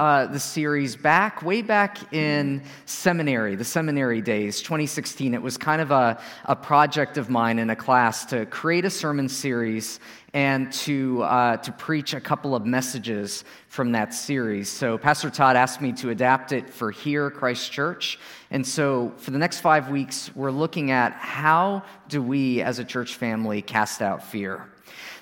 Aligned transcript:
uh, 0.00 0.24
the 0.24 0.40
series 0.40 0.96
back, 0.96 1.42
way 1.42 1.60
back 1.60 2.14
in 2.14 2.62
seminary, 2.86 3.54
the 3.54 3.64
seminary 3.66 4.22
days, 4.22 4.62
2016. 4.62 5.34
It 5.34 5.42
was 5.42 5.58
kind 5.58 5.82
of 5.82 5.90
a, 5.90 6.18
a 6.46 6.56
project 6.56 7.18
of 7.18 7.28
mine 7.28 7.58
in 7.58 7.68
a 7.68 7.76
class 7.76 8.24
to 8.26 8.46
create 8.46 8.86
a 8.86 8.90
sermon 8.90 9.28
series 9.28 10.00
and 10.32 10.72
to, 10.72 11.22
uh, 11.24 11.58
to 11.58 11.72
preach 11.72 12.14
a 12.14 12.20
couple 12.20 12.54
of 12.54 12.64
messages 12.64 13.44
from 13.68 13.92
that 13.92 14.14
series. 14.14 14.70
So, 14.70 14.96
Pastor 14.96 15.28
Todd 15.28 15.54
asked 15.54 15.82
me 15.82 15.92
to 15.92 16.08
adapt 16.08 16.52
it 16.52 16.70
for 16.70 16.90
here, 16.90 17.30
Christ 17.30 17.70
Church. 17.70 18.18
And 18.50 18.66
so, 18.66 19.12
for 19.18 19.32
the 19.32 19.38
next 19.38 19.60
five 19.60 19.90
weeks, 19.90 20.34
we're 20.34 20.50
looking 20.50 20.92
at 20.92 21.12
how 21.12 21.82
do 22.08 22.22
we 22.22 22.62
as 22.62 22.78
a 22.78 22.84
church 22.86 23.16
family 23.16 23.60
cast 23.60 24.00
out 24.00 24.24
fear. 24.24 24.66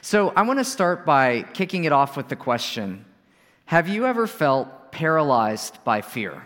So, 0.02 0.28
I 0.36 0.42
want 0.42 0.60
to 0.60 0.64
start 0.64 1.04
by 1.04 1.42
kicking 1.52 1.82
it 1.82 1.90
off 1.90 2.16
with 2.16 2.28
the 2.28 2.36
question 2.36 3.04
have 3.68 3.86
you 3.86 4.06
ever 4.06 4.26
felt 4.26 4.92
paralyzed 4.92 5.84
by 5.84 6.00
fear? 6.00 6.42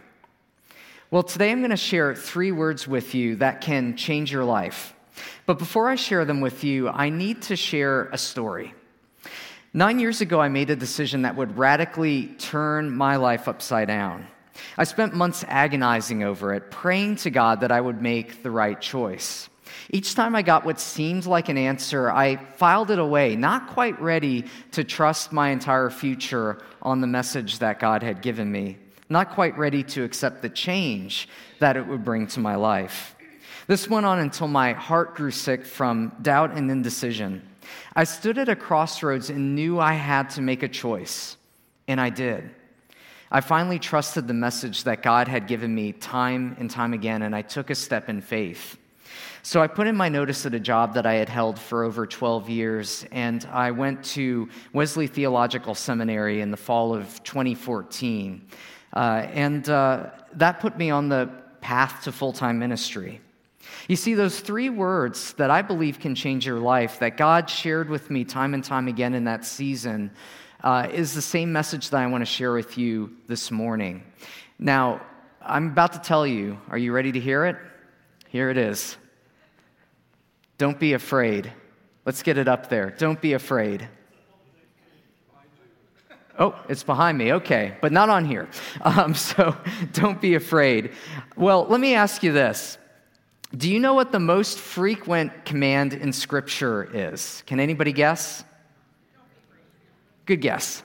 Well, 1.08 1.22
today 1.22 1.52
I'm 1.52 1.60
going 1.60 1.70
to 1.70 1.76
share 1.76 2.16
three 2.16 2.50
words 2.50 2.88
with 2.88 3.14
you 3.14 3.36
that 3.36 3.60
can 3.60 3.96
change 3.96 4.32
your 4.32 4.42
life. 4.42 4.92
But 5.46 5.56
before 5.56 5.88
I 5.88 5.94
share 5.94 6.24
them 6.24 6.40
with 6.40 6.64
you, 6.64 6.88
I 6.88 7.10
need 7.10 7.42
to 7.42 7.54
share 7.54 8.06
a 8.06 8.18
story. 8.18 8.74
Nine 9.72 10.00
years 10.00 10.20
ago, 10.20 10.40
I 10.40 10.48
made 10.48 10.70
a 10.70 10.74
decision 10.74 11.22
that 11.22 11.36
would 11.36 11.56
radically 11.56 12.26
turn 12.40 12.90
my 12.90 13.14
life 13.14 13.46
upside 13.46 13.86
down. 13.86 14.26
I 14.76 14.82
spent 14.82 15.14
months 15.14 15.44
agonizing 15.46 16.24
over 16.24 16.52
it, 16.54 16.72
praying 16.72 17.16
to 17.18 17.30
God 17.30 17.60
that 17.60 17.70
I 17.70 17.80
would 17.80 18.02
make 18.02 18.42
the 18.42 18.50
right 18.50 18.80
choice. 18.80 19.48
Each 19.94 20.14
time 20.14 20.34
I 20.34 20.40
got 20.40 20.64
what 20.64 20.80
seemed 20.80 21.26
like 21.26 21.50
an 21.50 21.58
answer, 21.58 22.10
I 22.10 22.36
filed 22.36 22.90
it 22.90 22.98
away, 22.98 23.36
not 23.36 23.68
quite 23.68 24.00
ready 24.00 24.46
to 24.70 24.84
trust 24.84 25.32
my 25.32 25.50
entire 25.50 25.90
future 25.90 26.62
on 26.80 27.02
the 27.02 27.06
message 27.06 27.58
that 27.58 27.78
God 27.78 28.02
had 28.02 28.22
given 28.22 28.50
me, 28.50 28.78
not 29.10 29.32
quite 29.32 29.56
ready 29.58 29.82
to 29.82 30.02
accept 30.02 30.40
the 30.40 30.48
change 30.48 31.28
that 31.58 31.76
it 31.76 31.86
would 31.86 32.06
bring 32.06 32.26
to 32.28 32.40
my 32.40 32.54
life. 32.54 33.14
This 33.66 33.86
went 33.86 34.06
on 34.06 34.18
until 34.18 34.48
my 34.48 34.72
heart 34.72 35.14
grew 35.14 35.30
sick 35.30 35.66
from 35.66 36.12
doubt 36.22 36.52
and 36.52 36.70
indecision. 36.70 37.42
I 37.94 38.04
stood 38.04 38.38
at 38.38 38.48
a 38.48 38.56
crossroads 38.56 39.28
and 39.28 39.54
knew 39.54 39.78
I 39.78 39.92
had 39.92 40.30
to 40.30 40.40
make 40.40 40.62
a 40.62 40.68
choice, 40.68 41.36
and 41.86 42.00
I 42.00 42.08
did. 42.08 42.48
I 43.30 43.42
finally 43.42 43.78
trusted 43.78 44.26
the 44.26 44.34
message 44.34 44.84
that 44.84 45.02
God 45.02 45.28
had 45.28 45.46
given 45.46 45.74
me 45.74 45.92
time 45.92 46.56
and 46.58 46.70
time 46.70 46.94
again, 46.94 47.20
and 47.20 47.36
I 47.36 47.42
took 47.42 47.68
a 47.68 47.74
step 47.74 48.08
in 48.08 48.22
faith. 48.22 48.78
So 49.44 49.60
I 49.60 49.66
put 49.66 49.88
in 49.88 49.96
my 49.96 50.08
notice 50.08 50.46
at 50.46 50.54
a 50.54 50.60
job 50.60 50.94
that 50.94 51.04
I 51.04 51.14
had 51.14 51.28
held 51.28 51.58
for 51.58 51.82
over 51.82 52.06
12 52.06 52.48
years, 52.48 53.04
and 53.10 53.44
I 53.50 53.72
went 53.72 54.04
to 54.04 54.48
Wesley 54.72 55.08
Theological 55.08 55.74
Seminary 55.74 56.40
in 56.40 56.52
the 56.52 56.56
fall 56.56 56.94
of 56.94 57.20
2014. 57.24 58.46
Uh, 58.94 58.98
and 59.32 59.68
uh, 59.68 60.10
that 60.34 60.60
put 60.60 60.78
me 60.78 60.90
on 60.90 61.08
the 61.08 61.28
path 61.60 62.04
to 62.04 62.12
full 62.12 62.32
time 62.32 62.60
ministry. 62.60 63.20
You 63.88 63.96
see, 63.96 64.14
those 64.14 64.38
three 64.38 64.70
words 64.70 65.32
that 65.34 65.50
I 65.50 65.60
believe 65.60 65.98
can 65.98 66.14
change 66.14 66.46
your 66.46 66.60
life, 66.60 67.00
that 67.00 67.16
God 67.16 67.50
shared 67.50 67.88
with 67.88 68.10
me 68.10 68.24
time 68.24 68.54
and 68.54 68.62
time 68.62 68.86
again 68.86 69.12
in 69.12 69.24
that 69.24 69.44
season, 69.44 70.12
uh, 70.62 70.86
is 70.92 71.14
the 71.14 71.22
same 71.22 71.52
message 71.52 71.90
that 71.90 72.00
I 72.00 72.06
want 72.06 72.22
to 72.22 72.26
share 72.26 72.52
with 72.52 72.78
you 72.78 73.10
this 73.26 73.50
morning. 73.50 74.04
Now, 74.60 75.00
I'm 75.40 75.66
about 75.66 75.94
to 75.94 75.98
tell 75.98 76.24
you, 76.28 76.60
are 76.70 76.78
you 76.78 76.92
ready 76.92 77.10
to 77.10 77.18
hear 77.18 77.44
it? 77.46 77.56
Here 78.28 78.48
it 78.48 78.56
is. 78.56 78.96
Don't 80.62 80.78
be 80.78 80.92
afraid. 80.92 81.52
Let's 82.04 82.22
get 82.22 82.38
it 82.38 82.46
up 82.46 82.68
there. 82.68 82.94
Don't 82.96 83.20
be 83.20 83.32
afraid. 83.32 83.88
Oh, 86.38 86.54
it's 86.68 86.84
behind 86.84 87.18
me. 87.18 87.32
Okay, 87.32 87.76
but 87.80 87.90
not 87.90 88.08
on 88.08 88.24
here. 88.24 88.48
Um, 88.82 89.12
so 89.12 89.56
don't 89.92 90.20
be 90.20 90.36
afraid. 90.36 90.92
Well, 91.36 91.66
let 91.66 91.80
me 91.80 91.96
ask 91.96 92.22
you 92.22 92.30
this 92.30 92.78
Do 93.56 93.68
you 93.68 93.80
know 93.80 93.94
what 93.94 94.12
the 94.12 94.20
most 94.20 94.56
frequent 94.56 95.44
command 95.44 95.94
in 95.94 96.12
Scripture 96.12 96.88
is? 96.94 97.42
Can 97.48 97.58
anybody 97.58 97.92
guess? 97.92 98.44
Good 100.26 100.42
guess. 100.42 100.84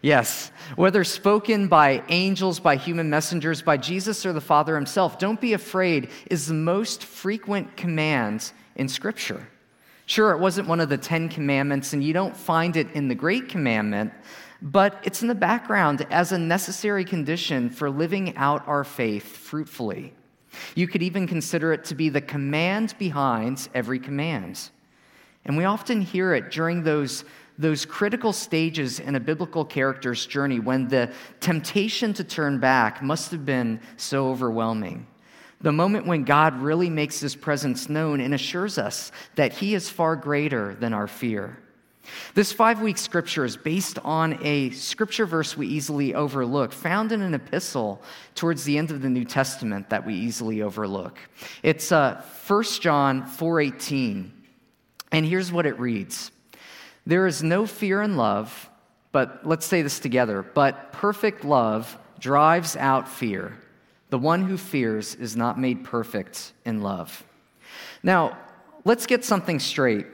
Yes. 0.00 0.50
Whether 0.74 1.04
spoken 1.04 1.68
by 1.68 2.02
angels, 2.08 2.58
by 2.58 2.74
human 2.74 3.08
messengers, 3.08 3.62
by 3.62 3.76
Jesus 3.76 4.26
or 4.26 4.32
the 4.32 4.40
Father 4.40 4.74
himself, 4.74 5.20
don't 5.20 5.40
be 5.40 5.52
afraid 5.52 6.08
is 6.28 6.48
the 6.48 6.54
most 6.54 7.04
frequent 7.04 7.76
command 7.76 8.52
in 8.76 8.88
Scripture. 8.88 9.46
Sure, 10.06 10.32
it 10.32 10.38
wasn't 10.38 10.68
one 10.68 10.80
of 10.80 10.88
the 10.88 10.98
Ten 10.98 11.28
Commandments, 11.28 11.92
and 11.92 12.02
you 12.02 12.12
don't 12.12 12.36
find 12.36 12.76
it 12.76 12.90
in 12.92 13.08
the 13.08 13.14
Great 13.14 13.48
Commandment, 13.48 14.12
but 14.60 15.00
it's 15.04 15.22
in 15.22 15.28
the 15.28 15.34
background 15.34 16.06
as 16.10 16.32
a 16.32 16.38
necessary 16.38 17.04
condition 17.04 17.70
for 17.70 17.88
living 17.90 18.36
out 18.36 18.66
our 18.66 18.84
faith 18.84 19.24
fruitfully. 19.24 20.12
You 20.74 20.86
could 20.86 21.02
even 21.02 21.26
consider 21.26 21.72
it 21.72 21.84
to 21.86 21.94
be 21.94 22.08
the 22.08 22.20
command 22.20 22.94
behind 22.98 23.68
every 23.74 23.98
command. 23.98 24.70
And 25.44 25.56
we 25.56 25.64
often 25.64 26.00
hear 26.00 26.34
it 26.34 26.50
during 26.50 26.82
those, 26.82 27.24
those 27.58 27.84
critical 27.84 28.32
stages 28.32 29.00
in 29.00 29.14
a 29.14 29.20
biblical 29.20 29.64
character's 29.64 30.26
journey 30.26 30.60
when 30.60 30.88
the 30.88 31.10
temptation 31.40 32.12
to 32.14 32.24
turn 32.24 32.58
back 32.58 33.02
must 33.02 33.30
have 33.30 33.44
been 33.44 33.80
so 33.96 34.28
overwhelming 34.28 35.06
the 35.62 35.72
moment 35.72 36.06
when 36.06 36.24
God 36.24 36.60
really 36.60 36.90
makes 36.90 37.20
his 37.20 37.36
presence 37.36 37.88
known 37.88 38.20
and 38.20 38.34
assures 38.34 38.78
us 38.78 39.12
that 39.36 39.52
he 39.52 39.74
is 39.74 39.88
far 39.88 40.16
greater 40.16 40.74
than 40.74 40.92
our 40.92 41.06
fear. 41.06 41.58
This 42.34 42.52
five 42.52 42.80
week 42.82 42.98
scripture 42.98 43.44
is 43.44 43.56
based 43.56 43.98
on 44.00 44.38
a 44.42 44.70
scripture 44.70 45.24
verse 45.24 45.56
we 45.56 45.68
easily 45.68 46.14
overlook, 46.14 46.72
found 46.72 47.12
in 47.12 47.22
an 47.22 47.32
epistle 47.32 48.02
towards 48.34 48.64
the 48.64 48.76
end 48.76 48.90
of 48.90 49.02
the 49.02 49.08
New 49.08 49.24
Testament 49.24 49.90
that 49.90 50.04
we 50.04 50.14
easily 50.14 50.62
overlook. 50.62 51.18
It's 51.62 51.92
uh, 51.92 52.22
1 52.48 52.64
John 52.80 53.22
4.18, 53.22 54.30
and 55.12 55.24
here's 55.24 55.52
what 55.52 55.64
it 55.64 55.78
reads. 55.78 56.32
There 57.06 57.28
is 57.28 57.42
no 57.42 57.66
fear 57.66 58.02
in 58.02 58.16
love, 58.16 58.68
but 59.12 59.46
let's 59.46 59.66
say 59.66 59.82
this 59.82 60.00
together, 60.00 60.42
but 60.42 60.92
perfect 60.92 61.44
love 61.44 61.96
drives 62.18 62.76
out 62.76 63.08
fear 63.08 63.56
the 64.12 64.18
one 64.18 64.44
who 64.44 64.58
fears 64.58 65.14
is 65.14 65.36
not 65.36 65.58
made 65.58 65.84
perfect 65.84 66.52
in 66.66 66.82
love. 66.82 67.24
Now, 68.02 68.36
let's 68.84 69.06
get 69.06 69.24
something 69.24 69.58
straight. 69.58 70.04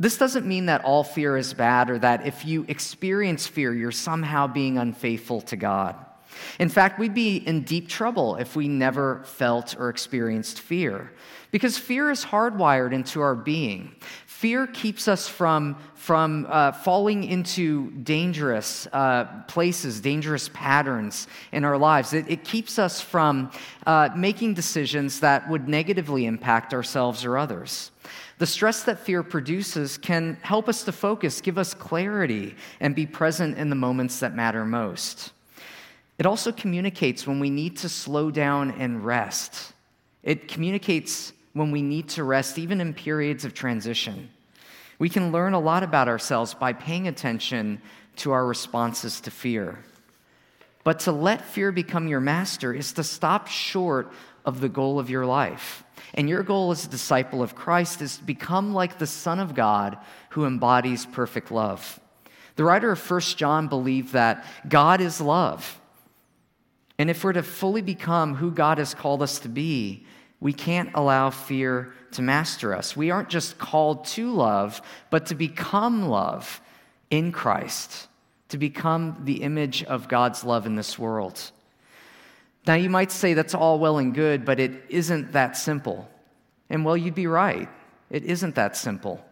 This 0.00 0.16
doesn't 0.16 0.46
mean 0.46 0.64
that 0.64 0.82
all 0.82 1.04
fear 1.04 1.36
is 1.36 1.52
bad 1.52 1.90
or 1.90 1.98
that 1.98 2.26
if 2.26 2.46
you 2.46 2.64
experience 2.68 3.46
fear, 3.46 3.74
you're 3.74 3.92
somehow 3.92 4.46
being 4.46 4.78
unfaithful 4.78 5.42
to 5.42 5.56
God. 5.56 5.94
In 6.58 6.70
fact, 6.70 6.98
we'd 6.98 7.12
be 7.12 7.36
in 7.36 7.64
deep 7.64 7.86
trouble 7.86 8.36
if 8.36 8.56
we 8.56 8.66
never 8.66 9.22
felt 9.24 9.76
or 9.78 9.90
experienced 9.90 10.60
fear. 10.60 11.12
Because 11.50 11.76
fear 11.76 12.10
is 12.10 12.24
hardwired 12.24 12.94
into 12.94 13.20
our 13.20 13.34
being. 13.34 13.94
Fear 14.38 14.68
keeps 14.68 15.08
us 15.08 15.26
from, 15.26 15.74
from 15.96 16.46
uh, 16.48 16.70
falling 16.70 17.24
into 17.24 17.90
dangerous 17.90 18.86
uh, 18.92 19.24
places, 19.48 20.00
dangerous 20.00 20.48
patterns 20.54 21.26
in 21.50 21.64
our 21.64 21.76
lives. 21.76 22.12
It, 22.12 22.26
it 22.28 22.44
keeps 22.44 22.78
us 22.78 23.00
from 23.00 23.50
uh, 23.84 24.10
making 24.14 24.54
decisions 24.54 25.18
that 25.18 25.50
would 25.50 25.68
negatively 25.68 26.24
impact 26.24 26.72
ourselves 26.72 27.24
or 27.24 27.36
others. 27.36 27.90
The 28.38 28.46
stress 28.46 28.84
that 28.84 29.00
fear 29.00 29.24
produces 29.24 29.98
can 29.98 30.38
help 30.42 30.68
us 30.68 30.84
to 30.84 30.92
focus, 30.92 31.40
give 31.40 31.58
us 31.58 31.74
clarity, 31.74 32.54
and 32.78 32.94
be 32.94 33.06
present 33.06 33.58
in 33.58 33.70
the 33.70 33.74
moments 33.74 34.20
that 34.20 34.36
matter 34.36 34.64
most. 34.64 35.32
It 36.16 36.26
also 36.26 36.52
communicates 36.52 37.26
when 37.26 37.40
we 37.40 37.50
need 37.50 37.76
to 37.78 37.88
slow 37.88 38.30
down 38.30 38.70
and 38.78 39.04
rest. 39.04 39.72
It 40.22 40.46
communicates 40.46 41.32
when 41.52 41.70
we 41.70 41.82
need 41.82 42.08
to 42.10 42.24
rest, 42.24 42.58
even 42.58 42.80
in 42.80 42.94
periods 42.94 43.44
of 43.44 43.54
transition. 43.54 44.30
We 44.98 45.08
can 45.08 45.32
learn 45.32 45.54
a 45.54 45.60
lot 45.60 45.82
about 45.82 46.08
ourselves 46.08 46.54
by 46.54 46.72
paying 46.72 47.08
attention 47.08 47.80
to 48.16 48.32
our 48.32 48.44
responses 48.46 49.20
to 49.22 49.30
fear. 49.30 49.78
But 50.84 51.00
to 51.00 51.12
let 51.12 51.44
fear 51.44 51.70
become 51.70 52.08
your 52.08 52.20
master 52.20 52.72
is 52.72 52.92
to 52.94 53.04
stop 53.04 53.46
short 53.46 54.12
of 54.44 54.60
the 54.60 54.68
goal 54.68 54.98
of 54.98 55.10
your 55.10 55.26
life. 55.26 55.84
And 56.14 56.28
your 56.28 56.42
goal 56.42 56.70
as 56.70 56.84
a 56.84 56.88
disciple 56.88 57.42
of 57.42 57.54
Christ 57.54 58.00
is 58.00 58.16
to 58.16 58.24
become 58.24 58.72
like 58.72 58.98
the 58.98 59.06
Son 59.06 59.38
of 59.38 59.54
God 59.54 59.98
who 60.30 60.46
embodies 60.46 61.06
perfect 61.06 61.52
love. 61.52 62.00
The 62.56 62.64
writer 62.64 62.90
of 62.90 63.10
1 63.10 63.20
John 63.20 63.68
believed 63.68 64.14
that 64.14 64.44
God 64.68 65.00
is 65.00 65.20
love. 65.20 65.80
And 66.98 67.10
if 67.10 67.22
we're 67.22 67.34
to 67.34 67.42
fully 67.42 67.82
become 67.82 68.34
who 68.34 68.50
God 68.50 68.78
has 68.78 68.94
called 68.94 69.22
us 69.22 69.38
to 69.40 69.48
be, 69.48 70.06
we 70.40 70.52
can't 70.52 70.90
allow 70.94 71.30
fear 71.30 71.92
to 72.12 72.22
master 72.22 72.74
us. 72.74 72.96
We 72.96 73.10
aren't 73.10 73.28
just 73.28 73.58
called 73.58 74.04
to 74.06 74.30
love, 74.30 74.80
but 75.10 75.26
to 75.26 75.34
become 75.34 76.08
love 76.08 76.60
in 77.10 77.32
Christ, 77.32 78.08
to 78.50 78.58
become 78.58 79.22
the 79.24 79.42
image 79.42 79.84
of 79.84 80.08
God's 80.08 80.44
love 80.44 80.66
in 80.66 80.76
this 80.76 80.98
world. 80.98 81.50
Now, 82.66 82.74
you 82.74 82.90
might 82.90 83.10
say 83.10 83.34
that's 83.34 83.54
all 83.54 83.78
well 83.78 83.98
and 83.98 84.14
good, 84.14 84.44
but 84.44 84.60
it 84.60 84.72
isn't 84.88 85.32
that 85.32 85.56
simple. 85.56 86.08
And 86.70 86.84
well, 86.84 86.96
you'd 86.96 87.14
be 87.14 87.26
right. 87.26 87.68
It 88.10 88.24
isn't 88.24 88.54
that 88.54 88.76
simple. 88.76 89.24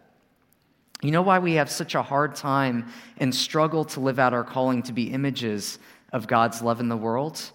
You 1.01 1.11
know 1.11 1.21
why 1.21 1.39
we 1.39 1.53
have 1.53 1.69
such 1.69 1.93
a 1.93 2.01
hard 2.01 2.35
time 2.35 2.87
and 3.17 3.33
struggle 3.33 3.85
to 3.85 3.99
live 3.99 4.17
out 4.17 4.33
our 4.33 4.43
calling 4.43 4.81
to 4.83 4.93
be 4.93 5.11
images 5.11 5.77
of 6.11 6.27
God's 6.27 6.61
love 6.61 6.79
in 6.79 6.89
the 6.89 6.97
world? 6.97 7.51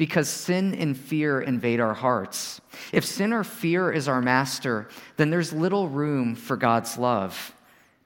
Because 0.00 0.30
sin 0.30 0.74
and 0.76 0.96
fear 0.96 1.42
invade 1.42 1.78
our 1.78 1.92
hearts. 1.92 2.62
If 2.90 3.04
sin 3.04 3.34
or 3.34 3.44
fear 3.44 3.92
is 3.92 4.08
our 4.08 4.22
master, 4.22 4.88
then 5.18 5.28
there's 5.28 5.52
little 5.52 5.90
room 5.90 6.36
for 6.36 6.56
God's 6.56 6.96
love, 6.96 7.54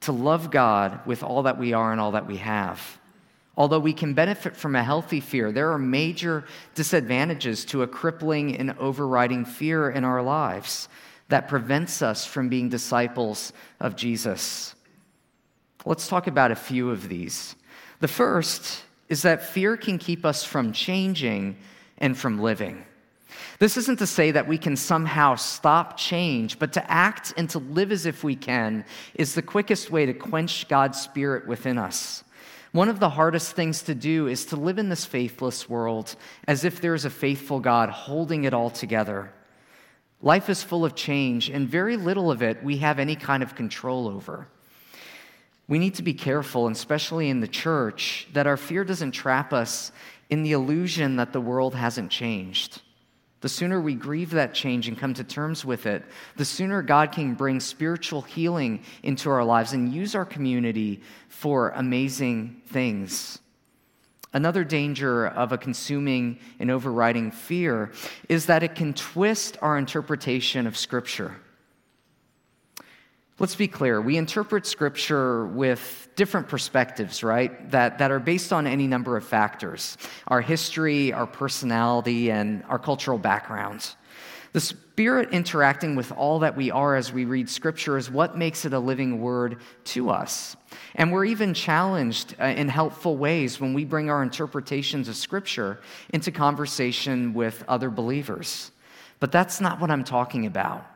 to 0.00 0.10
love 0.10 0.50
God 0.50 1.06
with 1.06 1.22
all 1.22 1.44
that 1.44 1.56
we 1.56 1.72
are 1.72 1.92
and 1.92 2.00
all 2.00 2.10
that 2.10 2.26
we 2.26 2.38
have. 2.38 2.98
Although 3.56 3.78
we 3.78 3.92
can 3.92 4.12
benefit 4.12 4.56
from 4.56 4.74
a 4.74 4.82
healthy 4.82 5.20
fear, 5.20 5.52
there 5.52 5.70
are 5.70 5.78
major 5.78 6.44
disadvantages 6.74 7.64
to 7.66 7.84
a 7.84 7.86
crippling 7.86 8.56
and 8.56 8.76
overriding 8.80 9.44
fear 9.44 9.88
in 9.88 10.02
our 10.02 10.20
lives 10.20 10.88
that 11.28 11.46
prevents 11.46 12.02
us 12.02 12.26
from 12.26 12.48
being 12.48 12.68
disciples 12.68 13.52
of 13.78 13.94
Jesus. 13.94 14.74
Let's 15.86 16.08
talk 16.08 16.26
about 16.26 16.50
a 16.50 16.56
few 16.56 16.90
of 16.90 17.08
these. 17.08 17.54
The 18.00 18.08
first 18.08 18.82
is 19.08 19.22
that 19.22 19.44
fear 19.44 19.76
can 19.76 19.98
keep 19.98 20.24
us 20.24 20.42
from 20.42 20.72
changing 20.72 21.56
and 22.04 22.18
from 22.18 22.38
living. 22.38 22.84
This 23.58 23.78
isn't 23.78 23.98
to 24.00 24.06
say 24.06 24.30
that 24.32 24.46
we 24.46 24.58
can 24.58 24.76
somehow 24.76 25.36
stop 25.36 25.96
change, 25.96 26.58
but 26.58 26.74
to 26.74 26.90
act 26.90 27.32
and 27.38 27.48
to 27.48 27.58
live 27.58 27.90
as 27.90 28.04
if 28.04 28.22
we 28.22 28.36
can 28.36 28.84
is 29.14 29.34
the 29.34 29.40
quickest 29.40 29.90
way 29.90 30.04
to 30.04 30.12
quench 30.12 30.68
God's 30.68 31.00
Spirit 31.00 31.46
within 31.46 31.78
us. 31.78 32.22
One 32.72 32.90
of 32.90 33.00
the 33.00 33.08
hardest 33.08 33.52
things 33.52 33.80
to 33.84 33.94
do 33.94 34.26
is 34.26 34.44
to 34.46 34.56
live 34.56 34.76
in 34.78 34.90
this 34.90 35.06
faithless 35.06 35.66
world 35.66 36.14
as 36.46 36.62
if 36.62 36.82
there's 36.82 37.06
a 37.06 37.10
faithful 37.10 37.58
God 37.58 37.88
holding 37.88 38.44
it 38.44 38.52
all 38.52 38.68
together. 38.68 39.32
Life 40.20 40.50
is 40.50 40.62
full 40.62 40.84
of 40.84 40.94
change, 40.94 41.48
and 41.48 41.66
very 41.66 41.96
little 41.96 42.30
of 42.30 42.42
it 42.42 42.62
we 42.62 42.78
have 42.78 42.98
any 42.98 43.16
kind 43.16 43.42
of 43.42 43.54
control 43.54 44.08
over. 44.08 44.46
We 45.68 45.78
need 45.78 45.94
to 45.94 46.02
be 46.02 46.12
careful, 46.12 46.68
especially 46.68 47.30
in 47.30 47.40
the 47.40 47.48
church, 47.48 48.28
that 48.34 48.46
our 48.46 48.58
fear 48.58 48.84
doesn't 48.84 49.12
trap 49.12 49.54
us 49.54 49.90
in 50.30 50.42
the 50.42 50.52
illusion 50.52 51.16
that 51.16 51.32
the 51.32 51.40
world 51.40 51.74
hasn't 51.74 52.10
changed. 52.10 52.82
The 53.40 53.48
sooner 53.50 53.78
we 53.78 53.94
grieve 53.94 54.30
that 54.30 54.54
change 54.54 54.88
and 54.88 54.96
come 54.96 55.12
to 55.14 55.24
terms 55.24 55.66
with 55.66 55.84
it, 55.84 56.02
the 56.36 56.46
sooner 56.46 56.80
God 56.80 57.12
can 57.12 57.34
bring 57.34 57.60
spiritual 57.60 58.22
healing 58.22 58.82
into 59.02 59.28
our 59.28 59.44
lives 59.44 59.74
and 59.74 59.92
use 59.92 60.14
our 60.14 60.24
community 60.24 61.02
for 61.28 61.68
amazing 61.70 62.62
things. 62.68 63.38
Another 64.32 64.64
danger 64.64 65.26
of 65.26 65.52
a 65.52 65.58
consuming 65.58 66.38
and 66.58 66.70
overriding 66.70 67.30
fear 67.30 67.92
is 68.28 68.46
that 68.46 68.62
it 68.62 68.74
can 68.74 68.94
twist 68.94 69.58
our 69.60 69.76
interpretation 69.76 70.66
of 70.66 70.76
Scripture. 70.76 71.36
Let's 73.40 73.56
be 73.56 73.66
clear. 73.66 74.00
We 74.00 74.16
interpret 74.16 74.64
Scripture 74.64 75.46
with 75.46 76.08
different 76.14 76.46
perspectives, 76.46 77.24
right? 77.24 77.68
That, 77.72 77.98
that 77.98 78.12
are 78.12 78.20
based 78.20 78.52
on 78.52 78.64
any 78.64 78.86
number 78.86 79.16
of 79.16 79.24
factors 79.24 79.98
our 80.28 80.40
history, 80.40 81.12
our 81.12 81.26
personality, 81.26 82.30
and 82.30 82.62
our 82.68 82.78
cultural 82.78 83.18
backgrounds. 83.18 83.96
The 84.52 84.60
Spirit 84.60 85.30
interacting 85.32 85.96
with 85.96 86.12
all 86.12 86.38
that 86.38 86.56
we 86.56 86.70
are 86.70 86.94
as 86.94 87.12
we 87.12 87.24
read 87.24 87.50
Scripture 87.50 87.98
is 87.98 88.08
what 88.08 88.38
makes 88.38 88.64
it 88.64 88.72
a 88.72 88.78
living 88.78 89.20
word 89.20 89.58
to 89.86 90.10
us. 90.10 90.54
And 90.94 91.10
we're 91.10 91.24
even 91.24 91.54
challenged 91.54 92.36
uh, 92.40 92.44
in 92.44 92.68
helpful 92.68 93.16
ways 93.16 93.60
when 93.60 93.74
we 93.74 93.84
bring 93.84 94.10
our 94.10 94.22
interpretations 94.22 95.08
of 95.08 95.16
Scripture 95.16 95.80
into 96.10 96.30
conversation 96.30 97.34
with 97.34 97.64
other 97.66 97.90
believers. 97.90 98.70
But 99.18 99.32
that's 99.32 99.60
not 99.60 99.80
what 99.80 99.90
I'm 99.90 100.04
talking 100.04 100.46
about. 100.46 100.86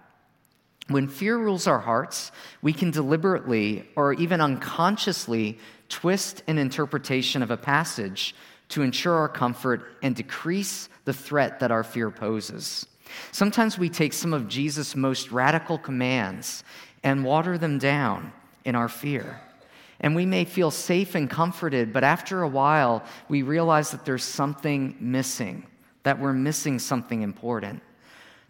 When 0.89 1.07
fear 1.07 1.37
rules 1.37 1.67
our 1.67 1.79
hearts, 1.79 2.33
we 2.63 2.73
can 2.73 2.91
deliberately 2.91 3.89
or 3.95 4.15
even 4.15 4.41
unconsciously 4.41 5.59
twist 5.89 6.43
an 6.47 6.59
interpretation 6.59 7.43
of 7.43 7.51
a 7.51 7.57
passage 7.57 8.35
to 8.71 8.83
ensure 8.83 9.15
our 9.15 9.29
comfort 9.29 9.97
and 10.03 10.15
decrease 10.15 10.89
the 11.05 11.13
threat 11.13 11.61
that 11.61 11.71
our 11.71 11.85
fear 11.85 12.11
poses. 12.11 12.87
Sometimes 13.33 13.79
we 13.79 13.89
take 13.89 14.13
some 14.13 14.35
of 14.35 14.49
Jesus' 14.49 14.95
most 14.95 15.31
radical 15.31 15.79
commands 15.79 16.65
and 17.03 17.25
water 17.25 17.57
them 17.57 17.79
down 17.79 18.33
in 18.65 18.75
our 18.75 18.89
fear. 18.89 19.41
And 20.01 20.15
we 20.15 20.27
may 20.27 20.45
feel 20.45 20.71
safe 20.71 21.15
and 21.15 21.29
comforted, 21.29 21.93
but 21.93 22.05
after 22.05 22.43
a 22.43 22.49
while, 22.49 23.03
we 23.29 23.43
realize 23.43 23.91
that 23.91 24.05
there's 24.05 24.25
something 24.25 24.97
missing, 25.01 25.67
that 26.03 26.19
we're 26.19 26.33
missing 26.33 26.79
something 26.79 27.23
important. 27.23 27.83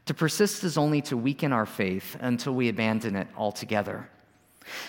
To 0.08 0.14
persist 0.14 0.64
is 0.64 0.78
only 0.78 1.02
to 1.02 1.18
weaken 1.18 1.52
our 1.52 1.66
faith 1.66 2.16
until 2.20 2.54
we 2.54 2.70
abandon 2.70 3.14
it 3.14 3.28
altogether. 3.36 4.08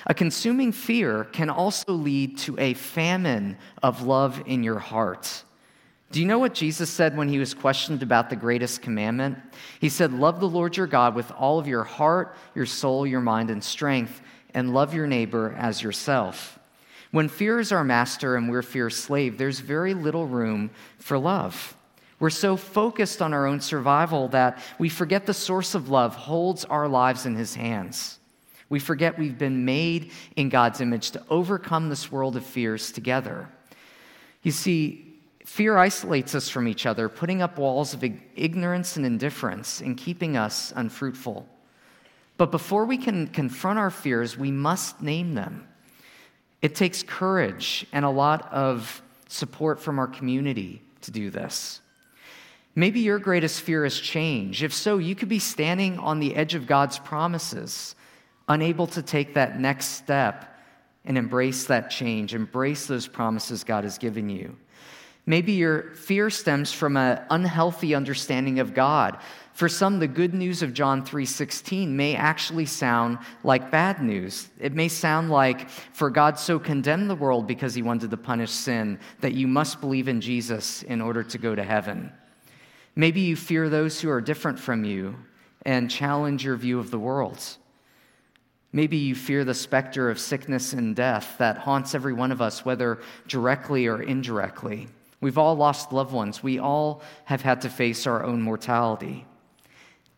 A 0.07 0.13
consuming 0.13 0.71
fear 0.71 1.25
can 1.25 1.49
also 1.49 1.91
lead 1.91 2.37
to 2.37 2.57
a 2.57 2.73
famine 2.73 3.57
of 3.83 4.01
love 4.01 4.41
in 4.45 4.63
your 4.63 4.79
heart. 4.79 5.43
Do 6.13 6.21
you 6.21 6.25
know 6.25 6.39
what 6.39 6.53
Jesus 6.53 6.89
said 6.89 7.17
when 7.17 7.27
he 7.27 7.37
was 7.37 7.53
questioned 7.53 8.01
about 8.01 8.29
the 8.29 8.37
greatest 8.37 8.81
commandment? 8.81 9.37
He 9.81 9.89
said, 9.89 10.13
Love 10.13 10.39
the 10.39 10.47
Lord 10.47 10.77
your 10.77 10.87
God 10.87 11.15
with 11.15 11.31
all 11.31 11.59
of 11.59 11.67
your 11.67 11.83
heart, 11.83 12.37
your 12.55 12.65
soul, 12.65 13.05
your 13.05 13.19
mind, 13.19 13.49
and 13.49 13.61
strength, 13.61 14.21
and 14.53 14.73
love 14.73 14.93
your 14.93 15.05
neighbor 15.05 15.53
as 15.57 15.83
yourself. 15.83 16.57
When 17.11 17.27
fear 17.27 17.59
is 17.59 17.73
our 17.73 17.83
master 17.83 18.37
and 18.37 18.49
we're 18.49 18.61
fear's 18.61 18.95
slave, 18.95 19.37
there's 19.37 19.59
very 19.59 19.93
little 19.93 20.27
room 20.27 20.71
for 20.97 21.17
love. 21.19 21.75
We're 22.19 22.29
so 22.29 22.57
focused 22.57 23.21
on 23.21 23.33
our 23.33 23.45
own 23.45 23.61
survival 23.61 24.27
that 24.29 24.59
we 24.77 24.89
forget 24.89 25.25
the 25.25 25.33
source 25.33 25.73
of 25.73 25.89
love 25.89 26.15
holds 26.15 26.65
our 26.65 26.87
lives 26.87 27.25
in 27.25 27.35
his 27.35 27.55
hands. 27.55 28.19
We 28.67 28.79
forget 28.79 29.17
we've 29.17 29.37
been 29.37 29.65
made 29.65 30.11
in 30.35 30.49
God's 30.49 30.81
image 30.81 31.11
to 31.11 31.23
overcome 31.29 31.89
this 31.89 32.11
world 32.11 32.35
of 32.35 32.45
fears 32.45 32.91
together. 32.91 33.49
You 34.43 34.51
see, 34.51 35.19
fear 35.45 35.77
isolates 35.77 36.35
us 36.35 36.49
from 36.49 36.67
each 36.67 36.85
other, 36.85 37.09
putting 37.09 37.41
up 37.41 37.57
walls 37.57 37.93
of 37.93 38.03
ignorance 38.35 38.97
and 38.97 39.05
indifference 39.05 39.81
and 39.81 39.97
keeping 39.97 40.37
us 40.37 40.71
unfruitful. 40.75 41.47
But 42.37 42.51
before 42.51 42.85
we 42.85 42.97
can 42.97 43.27
confront 43.27 43.79
our 43.79 43.89
fears, 43.89 44.37
we 44.37 44.51
must 44.51 45.01
name 45.01 45.33
them. 45.33 45.67
It 46.61 46.75
takes 46.75 47.01
courage 47.01 47.87
and 47.91 48.05
a 48.05 48.09
lot 48.09 48.51
of 48.53 49.01
support 49.27 49.79
from 49.79 49.99
our 49.99 50.07
community 50.07 50.81
to 51.01 51.11
do 51.11 51.29
this. 51.29 51.81
Maybe 52.75 52.99
your 52.99 53.19
greatest 53.19 53.61
fear 53.61 53.83
is 53.83 53.99
change. 53.99 54.63
If 54.63 54.73
so, 54.73 54.97
you 54.97 55.15
could 55.15 55.29
be 55.29 55.39
standing 55.39 55.97
on 55.99 56.19
the 56.19 56.35
edge 56.35 56.55
of 56.55 56.67
God's 56.67 56.99
promises, 56.99 57.95
unable 58.47 58.87
to 58.87 59.01
take 59.01 59.33
that 59.33 59.59
next 59.59 59.87
step 59.87 60.57
and 61.05 61.17
embrace 61.17 61.65
that 61.65 61.89
change, 61.89 62.35
embrace 62.35 62.85
those 62.87 63.07
promises 63.07 63.63
God 63.63 63.83
has 63.83 63.97
given 63.97 64.29
you. 64.29 64.55
Maybe 65.25 65.51
your 65.53 65.93
fear 65.93 66.29
stems 66.29 66.71
from 66.71 66.97
an 66.97 67.21
unhealthy 67.29 67.93
understanding 67.93 68.59
of 68.59 68.73
God. 68.73 69.17
For 69.53 69.69
some, 69.69 69.99
the 69.99 70.07
good 70.07 70.33
news 70.33 70.63
of 70.63 70.73
John 70.73 71.03
3:16 71.03 71.95
may 71.95 72.15
actually 72.15 72.65
sound 72.65 73.19
like 73.43 73.69
bad 73.69 74.01
news. 74.01 74.49
It 74.59 74.73
may 74.73 74.87
sound 74.87 75.29
like, 75.29 75.69
for 75.69 76.09
God 76.09 76.39
so 76.39 76.57
condemned 76.57 77.09
the 77.09 77.15
world 77.15 77.45
because 77.45 77.75
he 77.75 77.81
wanted 77.81 78.09
to 78.09 78.17
punish 78.17 78.51
sin, 78.51 78.97
that 79.19 79.33
you 79.33 79.47
must 79.47 79.81
believe 79.81 80.07
in 80.07 80.21
Jesus 80.21 80.81
in 80.83 81.01
order 81.01 81.23
to 81.23 81.37
go 81.37 81.53
to 81.53 81.63
heaven. 81.63 82.11
Maybe 82.99 83.21
you 83.21 83.37
fear 83.37 83.69
those 83.69 84.01
who 84.01 84.09
are 84.09 84.19
different 84.19 84.59
from 84.59 84.83
you 84.83 85.15
and 85.65 85.89
challenge 85.89 86.43
your 86.43 86.57
view 86.57 86.79
of 86.79 86.91
the 86.91 86.99
world. 86.99 87.41
Maybe 88.73 88.97
you 88.97 89.15
fear 89.15 89.45
the 89.45 89.53
specter 89.53 90.09
of 90.09 90.19
sickness 90.19 90.73
and 90.73 90.97
death 90.97 91.35
that 91.37 91.59
haunts 91.59 91.95
every 91.95 92.11
one 92.11 92.33
of 92.33 92.41
us, 92.41 92.65
whether 92.65 92.99
directly 93.25 93.87
or 93.87 94.01
indirectly. 94.01 94.89
We've 95.21 95.37
all 95.37 95.55
lost 95.55 95.93
loved 95.93 96.11
ones. 96.11 96.43
We 96.43 96.59
all 96.59 97.01
have 97.23 97.41
had 97.41 97.61
to 97.61 97.69
face 97.69 98.05
our 98.05 98.21
own 98.21 98.41
mortality. 98.41 99.25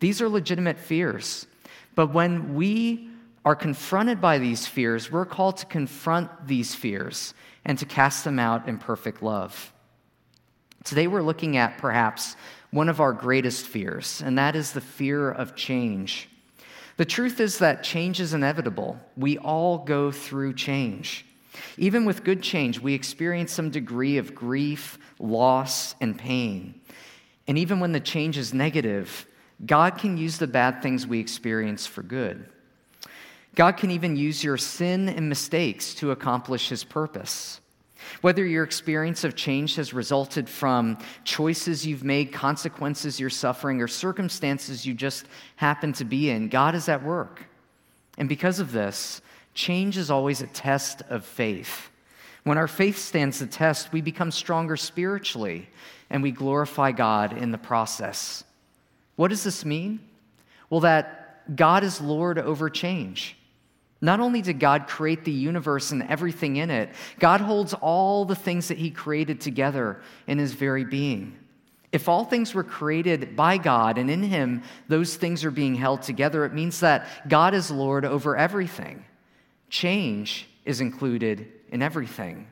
These 0.00 0.20
are 0.20 0.28
legitimate 0.28 0.80
fears. 0.80 1.46
But 1.94 2.12
when 2.12 2.56
we 2.56 3.10
are 3.44 3.54
confronted 3.54 4.20
by 4.20 4.38
these 4.38 4.66
fears, 4.66 5.08
we're 5.08 5.24
called 5.24 5.58
to 5.58 5.66
confront 5.66 6.48
these 6.48 6.74
fears 6.74 7.32
and 7.64 7.78
to 7.78 7.86
cast 7.86 8.24
them 8.24 8.40
out 8.40 8.66
in 8.66 8.76
perfect 8.78 9.22
love. 9.22 9.72
Today, 10.82 11.06
we're 11.06 11.22
looking 11.22 11.56
at 11.56 11.78
perhaps 11.78 12.34
one 12.72 12.88
of 12.88 13.00
our 13.00 13.12
greatest 13.12 13.66
fears, 13.66 14.22
and 14.24 14.36
that 14.38 14.56
is 14.56 14.72
the 14.72 14.80
fear 14.80 15.30
of 15.30 15.54
change. 15.54 16.28
The 16.96 17.04
truth 17.04 17.38
is 17.38 17.58
that 17.58 17.84
change 17.84 18.18
is 18.18 18.34
inevitable. 18.34 18.98
We 19.16 19.38
all 19.38 19.78
go 19.78 20.10
through 20.10 20.54
change. 20.54 21.26
Even 21.76 22.04
with 22.04 22.24
good 22.24 22.42
change, 22.42 22.80
we 22.80 22.94
experience 22.94 23.52
some 23.52 23.70
degree 23.70 24.16
of 24.16 24.34
grief, 24.34 24.98
loss, 25.18 25.94
and 26.00 26.18
pain. 26.18 26.80
And 27.46 27.58
even 27.58 27.78
when 27.78 27.92
the 27.92 28.00
change 28.00 28.38
is 28.38 28.54
negative, 28.54 29.26
God 29.64 29.98
can 29.98 30.16
use 30.16 30.38
the 30.38 30.46
bad 30.46 30.82
things 30.82 31.06
we 31.06 31.20
experience 31.20 31.86
for 31.86 32.02
good. 32.02 32.48
God 33.54 33.76
can 33.76 33.90
even 33.90 34.16
use 34.16 34.42
your 34.42 34.56
sin 34.56 35.10
and 35.10 35.28
mistakes 35.28 35.94
to 35.96 36.10
accomplish 36.10 36.70
his 36.70 36.84
purpose. 36.84 37.60
Whether 38.20 38.44
your 38.44 38.64
experience 38.64 39.24
of 39.24 39.36
change 39.36 39.76
has 39.76 39.92
resulted 39.92 40.48
from 40.48 40.98
choices 41.24 41.86
you've 41.86 42.04
made, 42.04 42.32
consequences 42.32 43.18
you're 43.18 43.30
suffering, 43.30 43.80
or 43.80 43.88
circumstances 43.88 44.86
you 44.86 44.94
just 44.94 45.26
happen 45.56 45.92
to 45.94 46.04
be 46.04 46.30
in, 46.30 46.48
God 46.48 46.74
is 46.74 46.88
at 46.88 47.02
work. 47.02 47.44
And 48.18 48.28
because 48.28 48.60
of 48.60 48.72
this, 48.72 49.20
change 49.54 49.96
is 49.96 50.10
always 50.10 50.40
a 50.40 50.46
test 50.46 51.02
of 51.08 51.24
faith. 51.24 51.90
When 52.44 52.58
our 52.58 52.68
faith 52.68 52.98
stands 52.98 53.38
the 53.38 53.46
test, 53.46 53.92
we 53.92 54.00
become 54.00 54.30
stronger 54.30 54.76
spiritually 54.76 55.68
and 56.10 56.22
we 56.22 56.30
glorify 56.30 56.92
God 56.92 57.36
in 57.36 57.52
the 57.52 57.58
process. 57.58 58.44
What 59.16 59.28
does 59.28 59.44
this 59.44 59.64
mean? 59.64 60.00
Well, 60.68 60.80
that 60.80 61.56
God 61.56 61.84
is 61.84 62.00
Lord 62.00 62.38
over 62.38 62.68
change. 62.68 63.36
Not 64.04 64.18
only 64.18 64.42
did 64.42 64.58
God 64.58 64.88
create 64.88 65.24
the 65.24 65.30
universe 65.30 65.92
and 65.92 66.02
everything 66.02 66.56
in 66.56 66.70
it, 66.70 66.90
God 67.20 67.40
holds 67.40 67.72
all 67.72 68.24
the 68.24 68.34
things 68.34 68.66
that 68.68 68.76
He 68.76 68.90
created 68.90 69.40
together 69.40 70.02
in 70.26 70.38
His 70.38 70.52
very 70.52 70.84
being. 70.84 71.38
If 71.92 72.08
all 72.08 72.24
things 72.24 72.52
were 72.52 72.64
created 72.64 73.36
by 73.36 73.58
God 73.58 73.98
and 73.98 74.10
in 74.10 74.24
Him, 74.24 74.64
those 74.88 75.14
things 75.14 75.44
are 75.44 75.52
being 75.52 75.76
held 75.76 76.02
together, 76.02 76.44
it 76.44 76.52
means 76.52 76.80
that 76.80 77.06
God 77.28 77.54
is 77.54 77.70
Lord 77.70 78.04
over 78.04 78.36
everything. 78.36 79.04
Change 79.70 80.48
is 80.64 80.80
included 80.80 81.52
in 81.70 81.80
everything. 81.80 82.48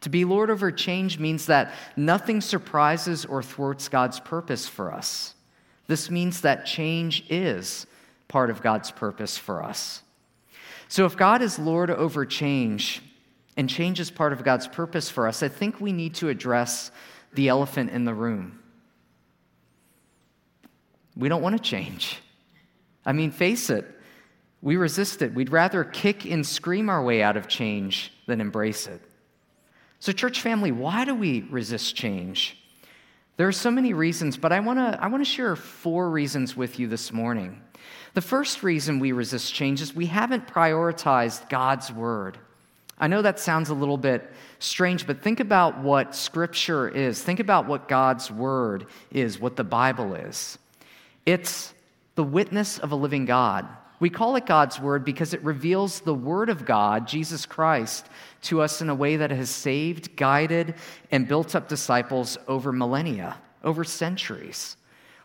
To 0.00 0.08
be 0.08 0.24
Lord 0.24 0.50
over 0.50 0.72
change 0.72 1.20
means 1.20 1.46
that 1.46 1.72
nothing 1.96 2.40
surprises 2.40 3.24
or 3.24 3.40
thwarts 3.40 3.88
God's 3.88 4.18
purpose 4.18 4.66
for 4.66 4.92
us. 4.92 5.36
This 5.86 6.10
means 6.10 6.40
that 6.40 6.66
change 6.66 7.24
is 7.30 7.86
part 8.26 8.50
of 8.50 8.62
God's 8.62 8.90
purpose 8.90 9.38
for 9.38 9.62
us. 9.62 10.01
So, 10.92 11.06
if 11.06 11.16
God 11.16 11.40
is 11.40 11.58
Lord 11.58 11.88
over 11.88 12.26
change, 12.26 13.00
and 13.56 13.66
change 13.66 13.98
is 13.98 14.10
part 14.10 14.34
of 14.34 14.44
God's 14.44 14.68
purpose 14.68 15.08
for 15.08 15.26
us, 15.26 15.42
I 15.42 15.48
think 15.48 15.80
we 15.80 15.90
need 15.90 16.16
to 16.16 16.28
address 16.28 16.90
the 17.32 17.48
elephant 17.48 17.92
in 17.92 18.04
the 18.04 18.12
room. 18.12 18.60
We 21.16 21.30
don't 21.30 21.40
want 21.40 21.56
to 21.56 21.62
change. 21.62 22.20
I 23.06 23.14
mean, 23.14 23.30
face 23.30 23.70
it, 23.70 23.86
we 24.60 24.76
resist 24.76 25.22
it. 25.22 25.32
We'd 25.32 25.50
rather 25.50 25.82
kick 25.82 26.26
and 26.26 26.46
scream 26.46 26.90
our 26.90 27.02
way 27.02 27.22
out 27.22 27.38
of 27.38 27.48
change 27.48 28.12
than 28.26 28.42
embrace 28.42 28.86
it. 28.86 29.00
So, 29.98 30.12
church 30.12 30.42
family, 30.42 30.72
why 30.72 31.06
do 31.06 31.14
we 31.14 31.40
resist 31.48 31.96
change? 31.96 32.61
There 33.42 33.48
are 33.48 33.50
so 33.50 33.72
many 33.72 33.92
reasons, 33.92 34.36
but 34.36 34.52
I 34.52 34.60
want 34.60 34.78
to 34.78 35.02
I 35.02 35.08
want 35.08 35.20
to 35.20 35.28
share 35.28 35.56
four 35.56 36.10
reasons 36.10 36.56
with 36.56 36.78
you 36.78 36.86
this 36.86 37.12
morning. 37.12 37.60
The 38.14 38.20
first 38.20 38.62
reason 38.62 39.00
we 39.00 39.10
resist 39.10 39.52
change 39.52 39.80
is 39.80 39.92
we 39.92 40.06
haven't 40.06 40.46
prioritized 40.46 41.48
God's 41.48 41.90
word. 41.90 42.38
I 43.00 43.08
know 43.08 43.20
that 43.20 43.40
sounds 43.40 43.68
a 43.70 43.74
little 43.74 43.96
bit 43.96 44.30
strange, 44.60 45.08
but 45.08 45.22
think 45.22 45.40
about 45.40 45.78
what 45.78 46.14
Scripture 46.14 46.88
is. 46.88 47.20
Think 47.20 47.40
about 47.40 47.66
what 47.66 47.88
God's 47.88 48.30
Word 48.30 48.86
is, 49.10 49.40
what 49.40 49.56
the 49.56 49.64
Bible 49.64 50.14
is. 50.14 50.56
It's 51.26 51.74
the 52.14 52.22
witness 52.22 52.78
of 52.78 52.92
a 52.92 52.94
living 52.94 53.24
God. 53.24 53.66
We 54.02 54.10
call 54.10 54.34
it 54.34 54.46
God's 54.46 54.80
Word 54.80 55.04
because 55.04 55.32
it 55.32 55.44
reveals 55.44 56.00
the 56.00 56.12
Word 56.12 56.48
of 56.48 56.64
God, 56.66 57.06
Jesus 57.06 57.46
Christ, 57.46 58.08
to 58.42 58.60
us 58.60 58.82
in 58.82 58.90
a 58.90 58.94
way 58.96 59.14
that 59.14 59.30
has 59.30 59.48
saved, 59.48 60.16
guided, 60.16 60.74
and 61.12 61.28
built 61.28 61.54
up 61.54 61.68
disciples 61.68 62.36
over 62.48 62.72
millennia, 62.72 63.36
over 63.62 63.84
centuries. 63.84 64.76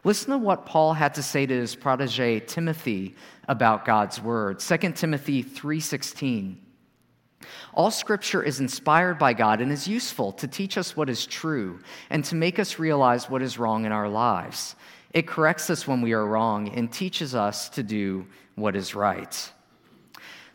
Listen 0.03 0.29
to 0.29 0.37
what 0.37 0.67
Paul 0.67 0.93
had 0.93 1.15
to 1.15 1.23
say 1.23 1.47
to 1.47 1.55
his 1.55 1.75
protege 1.75 2.41
Timothy 2.41 3.15
about 3.47 3.83
God's 3.83 4.21
word. 4.21 4.59
2 4.59 4.95
Timothy 4.95 5.41
3:16. 5.41 6.59
All 7.73 7.89
scripture 7.89 8.43
is 8.43 8.59
inspired 8.59 9.17
by 9.17 9.33
God 9.33 9.59
and 9.59 9.71
is 9.71 9.87
useful 9.87 10.33
to 10.33 10.47
teach 10.47 10.77
us 10.77 10.95
what 10.95 11.09
is 11.09 11.25
true 11.25 11.79
and 12.11 12.23
to 12.25 12.35
make 12.35 12.59
us 12.59 12.77
realize 12.77 13.27
what 13.27 13.41
is 13.41 13.57
wrong 13.57 13.85
in 13.85 13.91
our 13.91 14.07
lives. 14.07 14.75
It 15.15 15.25
corrects 15.25 15.71
us 15.71 15.87
when 15.87 16.03
we 16.03 16.13
are 16.13 16.27
wrong 16.27 16.69
and 16.69 16.91
teaches 16.91 17.33
us 17.33 17.69
to 17.69 17.81
do 17.81 18.27
what 18.57 18.75
is 18.75 18.95
right. 18.95 19.51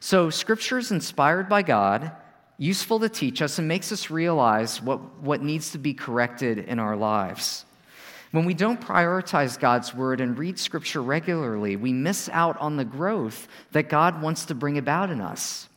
So, 0.00 0.28
scripture 0.28 0.78
is 0.78 0.90
inspired 0.90 1.48
by 1.48 1.62
God, 1.62 2.10
useful 2.58 2.98
to 3.00 3.08
teach 3.08 3.40
us, 3.40 3.58
and 3.58 3.68
makes 3.68 3.92
us 3.92 4.10
realize 4.10 4.82
what, 4.82 5.20
what 5.20 5.42
needs 5.42 5.70
to 5.70 5.78
be 5.78 5.94
corrected 5.94 6.58
in 6.58 6.78
our 6.80 6.96
lives. 6.96 7.64
When 8.32 8.44
we 8.44 8.54
don't 8.54 8.80
prioritize 8.80 9.60
God's 9.60 9.94
word 9.94 10.20
and 10.20 10.36
read 10.36 10.58
scripture 10.58 11.02
regularly, 11.02 11.76
we 11.76 11.92
miss 11.92 12.28
out 12.30 12.58
on 12.58 12.76
the 12.76 12.84
growth 12.84 13.46
that 13.70 13.88
God 13.88 14.20
wants 14.20 14.46
to 14.46 14.54
bring 14.54 14.78
about 14.78 15.10
in 15.10 15.20
us. 15.20 15.68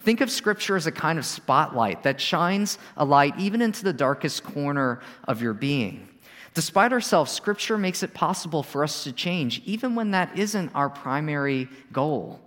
Think 0.00 0.20
of 0.20 0.30
scripture 0.30 0.76
as 0.76 0.86
a 0.86 0.92
kind 0.92 1.18
of 1.18 1.26
spotlight 1.26 2.04
that 2.04 2.20
shines 2.20 2.78
a 2.96 3.04
light 3.04 3.38
even 3.38 3.60
into 3.60 3.84
the 3.84 3.92
darkest 3.92 4.44
corner 4.44 5.00
of 5.26 5.42
your 5.42 5.54
being. 5.54 6.08
Despite 6.54 6.92
ourselves, 6.92 7.32
scripture 7.32 7.76
makes 7.76 8.02
it 8.04 8.14
possible 8.14 8.62
for 8.62 8.84
us 8.84 9.04
to 9.04 9.12
change, 9.12 9.60
even 9.64 9.96
when 9.96 10.12
that 10.12 10.38
isn't 10.38 10.70
our 10.74 10.88
primary 10.88 11.68
goal. 11.92 12.40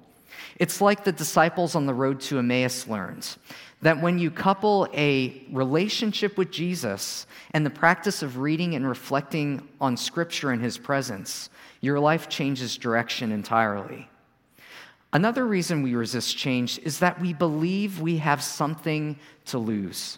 It's 0.58 0.82
like 0.82 1.04
the 1.04 1.12
disciples 1.12 1.76
on 1.76 1.86
the 1.86 1.94
road 1.94 2.22
to 2.22 2.40
Emmaus 2.40 2.88
learned 2.88 3.36
that 3.82 4.02
when 4.02 4.18
you 4.18 4.32
couple 4.32 4.88
a 4.94 5.44
relationship 5.52 6.36
with 6.38 6.50
Jesus 6.50 7.28
and 7.52 7.64
the 7.64 7.70
practice 7.70 8.24
of 8.24 8.38
reading 8.38 8.74
and 8.74 8.88
reflecting 8.88 9.68
on 9.80 9.96
Scripture 9.96 10.52
in 10.52 10.60
His 10.60 10.80
presence, 10.80 11.52
your 11.82 12.00
life 12.00 12.28
changes 12.28 12.76
direction 12.76 13.32
entirely. 13.32 14.10
Another 15.14 15.46
reason 15.46 15.84
we 15.84 15.94
resist 15.94 16.36
change 16.36 16.80
is 16.80 17.00
that 17.00 17.22
we 17.22 17.34
believe 17.34 18.02
we 18.02 18.18
have 18.18 18.42
something 18.42 19.18
to 19.46 19.60
lose. 19.60 20.18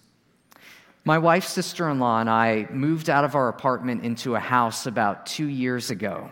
My 1.09 1.17
wife's 1.17 1.49
sister 1.49 1.89
in 1.89 1.97
law 1.97 2.19
and 2.19 2.29
I 2.29 2.67
moved 2.69 3.09
out 3.09 3.25
of 3.25 3.33
our 3.33 3.47
apartment 3.47 4.03
into 4.03 4.35
a 4.35 4.39
house 4.39 4.85
about 4.85 5.25
two 5.25 5.47
years 5.47 5.89
ago. 5.89 6.31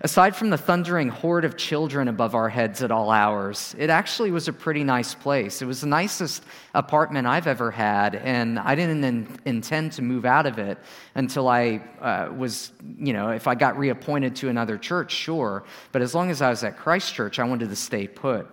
Aside 0.00 0.34
from 0.34 0.48
the 0.48 0.56
thundering 0.56 1.10
horde 1.10 1.44
of 1.44 1.58
children 1.58 2.08
above 2.08 2.34
our 2.34 2.48
heads 2.48 2.82
at 2.82 2.90
all 2.90 3.10
hours, 3.10 3.76
it 3.78 3.90
actually 3.90 4.30
was 4.30 4.48
a 4.48 4.54
pretty 4.54 4.84
nice 4.84 5.14
place. 5.14 5.60
It 5.60 5.66
was 5.66 5.82
the 5.82 5.86
nicest 5.86 6.44
apartment 6.74 7.26
I've 7.26 7.46
ever 7.46 7.70
had, 7.70 8.14
and 8.14 8.58
I 8.58 8.74
didn't 8.74 9.04
in- 9.04 9.38
intend 9.44 9.92
to 9.92 10.02
move 10.02 10.24
out 10.24 10.46
of 10.46 10.58
it 10.58 10.78
until 11.14 11.46
I 11.46 11.82
uh, 12.00 12.30
was, 12.34 12.72
you 12.98 13.12
know, 13.12 13.28
if 13.28 13.46
I 13.46 13.54
got 13.54 13.76
reappointed 13.76 14.34
to 14.36 14.48
another 14.48 14.78
church, 14.78 15.12
sure. 15.12 15.62
But 15.92 16.00
as 16.00 16.14
long 16.14 16.30
as 16.30 16.40
I 16.40 16.48
was 16.48 16.64
at 16.64 16.78
Christ 16.78 17.12
Church, 17.12 17.38
I 17.38 17.44
wanted 17.44 17.68
to 17.68 17.76
stay 17.76 18.06
put. 18.08 18.48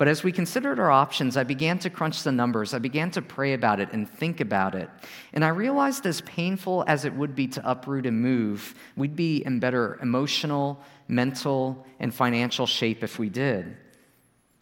But 0.00 0.08
as 0.08 0.24
we 0.24 0.32
considered 0.32 0.80
our 0.80 0.90
options, 0.90 1.36
I 1.36 1.44
began 1.44 1.78
to 1.80 1.90
crunch 1.90 2.22
the 2.22 2.32
numbers. 2.32 2.72
I 2.72 2.78
began 2.78 3.10
to 3.10 3.20
pray 3.20 3.52
about 3.52 3.80
it 3.80 3.90
and 3.92 4.08
think 4.08 4.40
about 4.40 4.74
it. 4.74 4.88
And 5.34 5.44
I 5.44 5.48
realized, 5.48 6.06
as 6.06 6.22
painful 6.22 6.84
as 6.86 7.04
it 7.04 7.12
would 7.12 7.34
be 7.34 7.48
to 7.48 7.70
uproot 7.70 8.06
and 8.06 8.18
move, 8.18 8.74
we'd 8.96 9.14
be 9.14 9.44
in 9.44 9.60
better 9.60 9.98
emotional, 10.00 10.80
mental, 11.06 11.86
and 11.98 12.14
financial 12.14 12.66
shape 12.66 13.04
if 13.04 13.18
we 13.18 13.28
did, 13.28 13.76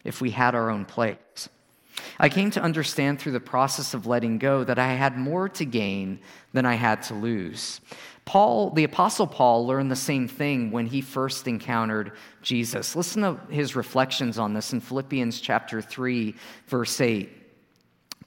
if 0.03 0.19
we 0.19 0.29
had 0.29 0.55
our 0.55 0.69
own 0.69 0.83
place. 0.83 1.47
I 2.19 2.27
came 2.27 2.51
to 2.51 2.61
understand 2.61 3.21
through 3.21 3.31
the 3.31 3.39
process 3.39 3.93
of 3.93 4.05
letting 4.05 4.39
go 4.39 4.65
that 4.65 4.77
I 4.77 4.93
had 4.95 5.17
more 5.17 5.47
to 5.47 5.63
gain 5.63 6.19
than 6.51 6.65
I 6.65 6.73
had 6.73 7.01
to 7.03 7.13
lose. 7.13 7.79
Paul, 8.29 8.69
the 8.69 8.83
Apostle 8.83 9.25
Paul, 9.25 9.65
learned 9.65 9.89
the 9.89 9.95
same 9.95 10.27
thing 10.27 10.69
when 10.69 10.85
he 10.85 11.01
first 11.01 11.47
encountered 11.47 12.11
Jesus. 12.43 12.95
Listen 12.95 13.23
to 13.23 13.39
his 13.49 13.75
reflections 13.75 14.37
on 14.37 14.53
this 14.53 14.71
in 14.71 14.81
Philippians 14.81 15.41
chapter 15.41 15.81
3, 15.81 16.35
verse 16.67 17.01
8. 17.01 17.27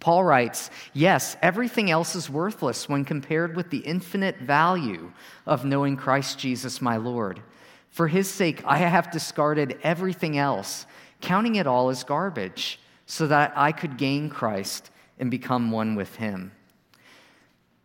Paul 0.00 0.25
writes, 0.25 0.71
Yes, 0.92 1.37
everything 1.40 1.88
else 1.88 2.16
is 2.16 2.28
worthless 2.28 2.88
when 2.88 3.04
compared 3.04 3.54
with 3.54 3.71
the 3.71 3.78
infinite 3.78 4.38
value 4.38 5.12
of 5.47 5.64
knowing 5.64 5.97
Christ 5.97 6.37
Jesus 6.37 6.82
my 6.82 6.97
Lord. 6.97 7.40
For 7.88 8.09
his 8.09 8.28
sake, 8.28 8.61
I 8.66 8.78
have 8.78 9.12
discarded 9.12 9.78
everything 9.85 10.37
else, 10.37 10.85
counting 11.21 11.54
it 11.54 11.68
all 11.68 11.90
as 11.90 12.02
garbage, 12.02 12.80
so 13.06 13.28
that 13.28 13.52
I 13.54 13.71
could 13.71 13.99
gain 13.99 14.30
Christ 14.30 14.90
and 15.21 15.30
become 15.30 15.71
one 15.71 15.94
with 15.94 16.16
him. 16.16 16.50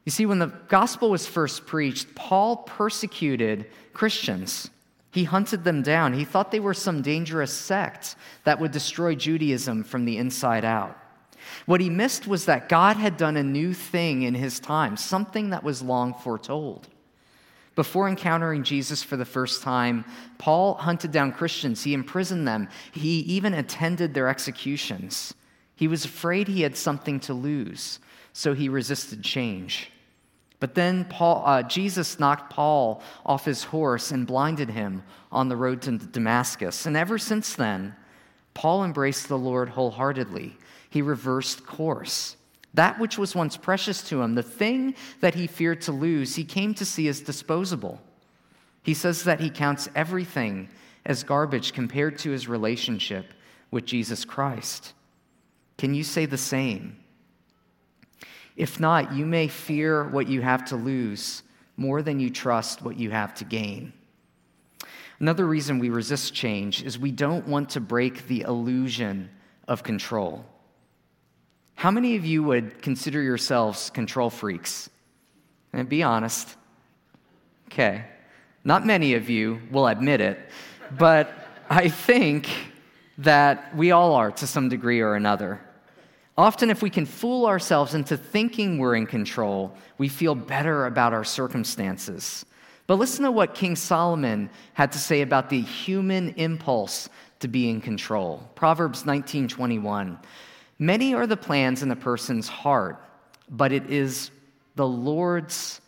You 0.08 0.12
see, 0.12 0.26
when 0.26 0.40
the 0.40 0.54
gospel 0.70 1.10
was 1.10 1.28
first 1.28 1.66
preached, 1.66 2.16
Paul 2.16 2.56
persecuted 2.56 3.66
Christians. 3.92 4.70
He 5.12 5.26
hunted 5.26 5.66
them 5.66 5.82
down. 5.82 6.14
He 6.14 6.24
thought 6.24 6.50
they 6.50 6.62
were 6.62 6.74
some 6.74 7.02
dangerous 7.02 7.52
sect 7.52 8.16
that 8.46 8.62
would 8.62 8.72
destroy 8.72 9.16
Judaism 9.16 9.84
from 9.84 10.06
the 10.06 10.18
inside 10.18 10.64
out. 10.64 10.98
What 11.66 11.82
he 11.82 11.90
missed 11.90 12.26
was 12.26 12.46
that 12.46 12.70
God 12.70 12.96
had 12.96 13.18
done 13.18 13.36
a 13.36 13.44
new 13.44 13.74
thing 13.74 14.22
in 14.22 14.34
his 14.34 14.62
time, 14.62 14.96
something 14.96 15.50
that 15.50 15.66
was 15.66 15.82
long 15.82 16.14
foretold. 16.14 16.88
Before 17.76 18.08
encountering 18.08 18.64
Jesus 18.64 19.04
for 19.04 19.18
the 19.18 19.26
first 19.26 19.62
time, 19.62 20.06
Paul 20.38 20.76
hunted 20.76 21.12
down 21.12 21.34
Christians. 21.34 21.84
He 21.84 21.94
imprisoned 21.94 22.48
them. 22.48 22.70
He 22.94 23.20
even 23.24 23.54
attended 23.54 24.14
their 24.14 24.30
executions. 24.30 25.34
He 25.76 25.90
was 25.90 26.06
afraid 26.06 26.48
he 26.48 26.62
had 26.62 26.78
something 26.78 27.20
to 27.20 27.34
lose, 27.34 28.00
so 28.32 28.54
he 28.54 28.70
resisted 28.70 29.22
change. 29.22 29.92
But 30.60 30.74
then 30.74 31.06
Paul, 31.06 31.44
uh, 31.46 31.64
Jesus 31.64 32.20
knocked 32.20 32.52
Paul 32.52 33.02
off 33.26 33.46
his 33.46 33.64
horse 33.64 34.12
and 34.12 34.26
blinded 34.26 34.70
him 34.70 35.04
on 35.32 35.50
the 35.50 35.56
road 35.56 35.82
to 35.84 35.98
Damascus. 35.98 36.86
And 36.86 36.98
ever 36.98 37.18
since 37.18 37.54
then, 37.54 37.96
Paul 38.54 38.84
embraced 38.84 39.28
the 39.28 39.38
Lord 39.38 39.70
wholeheartedly. 39.70 40.58
He 40.90 41.02
reversed 41.02 41.66
course. 41.66 42.38
That 42.74 43.00
which 43.00 43.18
was 43.18 43.36
once 43.36 43.56
precious 43.56 44.02
to 44.10 44.22
him, 44.22 44.34
the 44.34 44.44
thing 44.44 44.96
that 45.22 45.36
he 45.36 45.48
feared 45.48 45.82
to 45.82 45.92
lose, 45.92 46.36
he 46.36 46.44
came 46.44 46.74
to 46.76 46.86
see 46.86 47.08
as 47.08 47.22
disposable. 47.22 48.02
He 48.84 48.94
says 48.94 49.24
that 49.24 49.40
he 49.40 49.50
counts 49.50 49.90
everything 49.96 50.70
as 51.06 51.24
garbage 51.24 51.74
compared 51.74 52.18
to 52.20 52.32
his 52.32 52.48
relationship 52.48 53.34
with 53.70 53.86
Jesus 53.86 54.26
Christ. 54.26 54.94
Can 55.78 55.94
you 55.94 56.04
say 56.04 56.26
the 56.26 56.38
same? 56.38 56.98
If 58.58 58.80
not, 58.80 59.14
you 59.14 59.26
may 59.26 59.48
fear 59.48 60.04
what 60.04 60.28
you 60.28 60.42
have 60.42 60.66
to 60.66 60.76
lose 60.76 61.44
more 61.78 62.02
than 62.02 62.20
you 62.20 62.32
trust 62.32 62.82
what 62.82 62.98
you 62.98 63.12
have 63.12 63.36
to 63.36 63.46
gain. 63.46 63.94
Another 65.20 65.46
reason 65.46 65.78
we 65.78 65.90
resist 65.90 66.34
change 66.34 66.84
is 66.84 66.98
we 66.98 67.12
don't 67.12 67.48
want 67.48 67.70
to 67.72 67.80
break 67.80 68.28
the 68.28 68.42
illusion 68.42 69.30
of 69.68 69.84
control. 69.84 70.44
How 71.76 71.92
many 71.92 72.16
of 72.16 72.26
you 72.26 72.44
would 72.44 72.82
consider 72.82 73.22
yourselves 73.22 73.92
control 73.92 74.32
freaks? 74.32 74.90
And 75.72 75.88
be 75.88 76.02
honest. 76.02 76.56
Okay. 77.68 78.06
Not 78.64 78.86
many 78.86 79.14
of 79.14 79.30
you 79.30 79.62
will 79.72 79.86
admit 79.86 80.20
it, 80.20 80.40
but 80.98 81.32
I 81.70 81.90
think 81.90 82.50
that 83.20 83.76
we 83.76 83.92
all 83.92 84.16
are 84.16 84.32
to 84.32 84.48
some 84.48 84.70
degree 84.70 85.02
or 85.02 85.14
another. 85.14 85.62
Often, 86.38 86.70
if 86.70 86.84
we 86.84 86.92
can 86.92 87.06
fool 87.06 87.48
ourselves 87.48 87.96
into 87.96 88.16
thinking 88.16 88.78
we're 88.78 88.96
in 88.96 89.08
control, 89.08 89.76
we 89.98 90.08
feel 90.08 90.36
better 90.36 90.86
about 90.86 91.14
our 91.14 91.24
circumstances. 91.24 92.46
But 92.86 93.00
listen 93.00 93.26
to 93.26 93.32
what 93.32 93.56
King 93.56 93.76
Solomon 93.76 94.50
had 94.74 94.92
to 94.92 95.00
say 95.00 95.22
about 95.22 95.50
the 95.50 95.62
human 95.62 96.36
impulse 96.36 97.10
to 97.40 97.48
be 97.48 97.70
in 97.70 97.82
control. 97.82 98.48
Proverbs 98.56 99.04
19:21. 99.04 100.20
Many 100.80 101.16
are 101.16 101.26
the 101.26 101.38
plans 101.38 101.82
in 101.82 101.90
a 101.90 101.96
person's 101.96 102.48
heart, 102.48 103.04
but 103.50 103.72
it 103.72 103.90
is 103.90 104.30
the 104.76 104.88
Lord's 104.88 105.82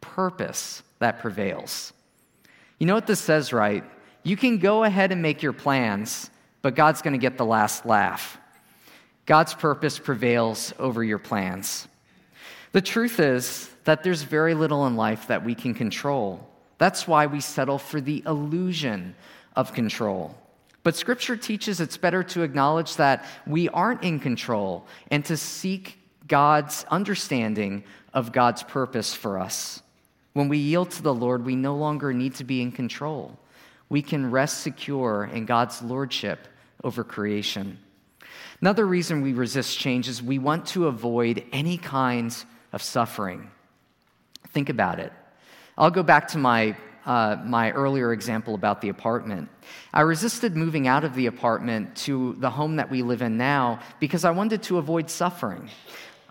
purpose 0.00 0.82
that 1.00 1.18
prevails. 1.18 1.92
You 2.78 2.86
know 2.86 2.94
what 2.94 3.08
this 3.08 3.20
says, 3.20 3.52
right? 3.52 3.84
You 4.22 4.36
can 4.36 4.58
go 4.58 4.84
ahead 4.84 5.10
and 5.10 5.20
make 5.20 5.42
your 5.42 5.52
plans, 5.52 6.30
but 6.62 6.76
God's 6.76 7.02
going 7.02 7.12
to 7.12 7.18
get 7.18 7.38
the 7.38 7.44
last 7.44 7.84
laugh. 7.84 8.38
God's 9.30 9.54
purpose 9.54 9.96
prevails 9.96 10.74
over 10.80 11.04
your 11.04 11.20
plans. 11.20 11.86
The 12.72 12.80
truth 12.80 13.20
is 13.20 13.70
that 13.84 14.02
there's 14.02 14.22
very 14.22 14.54
little 14.54 14.88
in 14.88 14.96
life 14.96 15.28
that 15.28 15.44
we 15.44 15.54
can 15.54 15.72
control. 15.72 16.50
That's 16.78 17.06
why 17.06 17.26
we 17.26 17.40
settle 17.40 17.78
for 17.78 18.00
the 18.00 18.24
illusion 18.26 19.14
of 19.54 19.72
control. 19.72 20.36
But 20.82 20.96
Scripture 20.96 21.36
teaches 21.36 21.80
it's 21.80 21.96
better 21.96 22.24
to 22.24 22.42
acknowledge 22.42 22.96
that 22.96 23.24
we 23.46 23.68
aren't 23.68 24.02
in 24.02 24.18
control 24.18 24.84
and 25.12 25.24
to 25.26 25.36
seek 25.36 26.00
God's 26.26 26.84
understanding 26.90 27.84
of 28.12 28.32
God's 28.32 28.64
purpose 28.64 29.14
for 29.14 29.38
us. 29.38 29.80
When 30.32 30.48
we 30.48 30.58
yield 30.58 30.90
to 30.90 31.02
the 31.02 31.14
Lord, 31.14 31.44
we 31.44 31.54
no 31.54 31.76
longer 31.76 32.12
need 32.12 32.34
to 32.34 32.44
be 32.44 32.62
in 32.62 32.72
control. 32.72 33.38
We 33.88 34.02
can 34.02 34.32
rest 34.32 34.62
secure 34.62 35.30
in 35.32 35.46
God's 35.46 35.82
lordship 35.82 36.48
over 36.82 37.04
creation. 37.04 37.78
Another 38.60 38.86
reason 38.86 39.22
we 39.22 39.32
resist 39.32 39.78
change 39.78 40.06
is 40.06 40.22
we 40.22 40.38
want 40.38 40.66
to 40.66 40.86
avoid 40.86 41.44
any 41.50 41.78
kinds 41.78 42.44
of 42.72 42.82
suffering. 42.82 43.50
Think 44.48 44.68
about 44.68 45.00
it. 45.00 45.12
I'll 45.78 45.90
go 45.90 46.02
back 46.02 46.28
to 46.28 46.38
my, 46.38 46.76
uh, 47.06 47.38
my 47.42 47.70
earlier 47.70 48.12
example 48.12 48.54
about 48.54 48.82
the 48.82 48.90
apartment. 48.90 49.48
I 49.94 50.02
resisted 50.02 50.56
moving 50.56 50.86
out 50.86 51.04
of 51.04 51.14
the 51.14 51.26
apartment 51.26 51.96
to 51.98 52.36
the 52.38 52.50
home 52.50 52.76
that 52.76 52.90
we 52.90 53.02
live 53.02 53.22
in 53.22 53.38
now 53.38 53.80
because 53.98 54.26
I 54.26 54.30
wanted 54.30 54.62
to 54.64 54.76
avoid 54.76 55.08
suffering. 55.08 55.70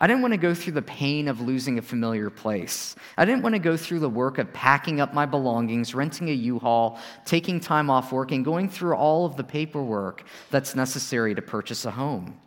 I 0.02 0.08
didn't 0.08 0.22
want 0.22 0.34
to 0.34 0.38
go 0.40 0.54
through 0.54 0.74
the 0.74 0.82
pain 0.82 1.28
of 1.28 1.42
losing 1.42 1.78
a 1.78 1.82
familiar 1.82 2.30
place. 2.30 2.96
I 3.18 3.26
didn't 3.26 3.44
want 3.44 3.56
to 3.56 3.60
go 3.60 3.76
through 3.76 4.00
the 4.00 4.10
work 4.10 4.38
of 4.38 4.52
packing 4.54 5.02
up 5.02 5.14
my 5.14 5.26
belongings, 5.26 5.94
renting 5.94 6.30
a 6.30 6.34
U 6.34 6.58
Haul, 6.60 7.00
taking 7.26 7.60
time 7.60 7.90
off 7.90 8.14
work, 8.14 8.32
and 8.32 8.46
going 8.46 8.70
through 8.70 8.96
all 8.96 9.26
of 9.26 9.36
the 9.36 9.44
paperwork 9.44 10.24
that's 10.52 10.74
necessary 10.74 11.36
to 11.36 11.42
purchase 11.42 11.84
a 11.84 11.92
home. 11.92 12.40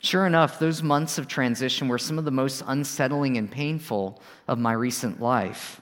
Sure 0.00 0.26
enough, 0.26 0.58
those 0.58 0.82
months 0.82 1.18
of 1.18 1.28
transition 1.28 1.86
were 1.86 1.98
some 1.98 2.18
of 2.18 2.24
the 2.24 2.32
most 2.32 2.64
unsettling 2.66 3.36
and 3.36 3.48
painful 3.48 4.20
of 4.48 4.58
my 4.58 4.72
recent 4.72 5.20
life. 5.20 5.80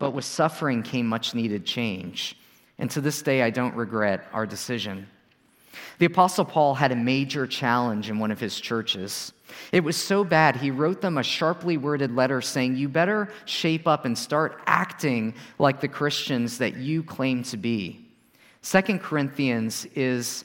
But 0.00 0.10
with 0.10 0.24
suffering 0.24 0.82
came 0.82 1.06
much 1.06 1.34
needed 1.34 1.64
change. 1.64 2.36
And 2.78 2.90
to 2.90 3.00
this 3.00 3.22
day, 3.22 3.42
I 3.42 3.50
don't 3.50 3.76
regret 3.76 4.26
our 4.32 4.46
decision. 4.46 5.06
The 5.98 6.06
Apostle 6.06 6.44
Paul 6.44 6.74
had 6.74 6.92
a 6.92 6.96
major 6.96 7.46
challenge 7.46 8.10
in 8.10 8.18
one 8.18 8.30
of 8.30 8.40
his 8.40 8.60
churches. 8.60 9.32
It 9.72 9.84
was 9.84 9.96
so 9.96 10.24
bad, 10.24 10.56
he 10.56 10.70
wrote 10.70 11.00
them 11.00 11.18
a 11.18 11.22
sharply 11.22 11.76
worded 11.76 12.14
letter 12.14 12.40
saying, 12.40 12.76
You 12.76 12.88
better 12.88 13.28
shape 13.44 13.86
up 13.86 14.04
and 14.04 14.16
start 14.16 14.60
acting 14.66 15.34
like 15.58 15.80
the 15.80 15.88
Christians 15.88 16.58
that 16.58 16.76
you 16.76 17.02
claim 17.02 17.42
to 17.44 17.56
be. 17.56 18.06
Second 18.62 19.00
Corinthians 19.00 19.86
is 19.94 20.44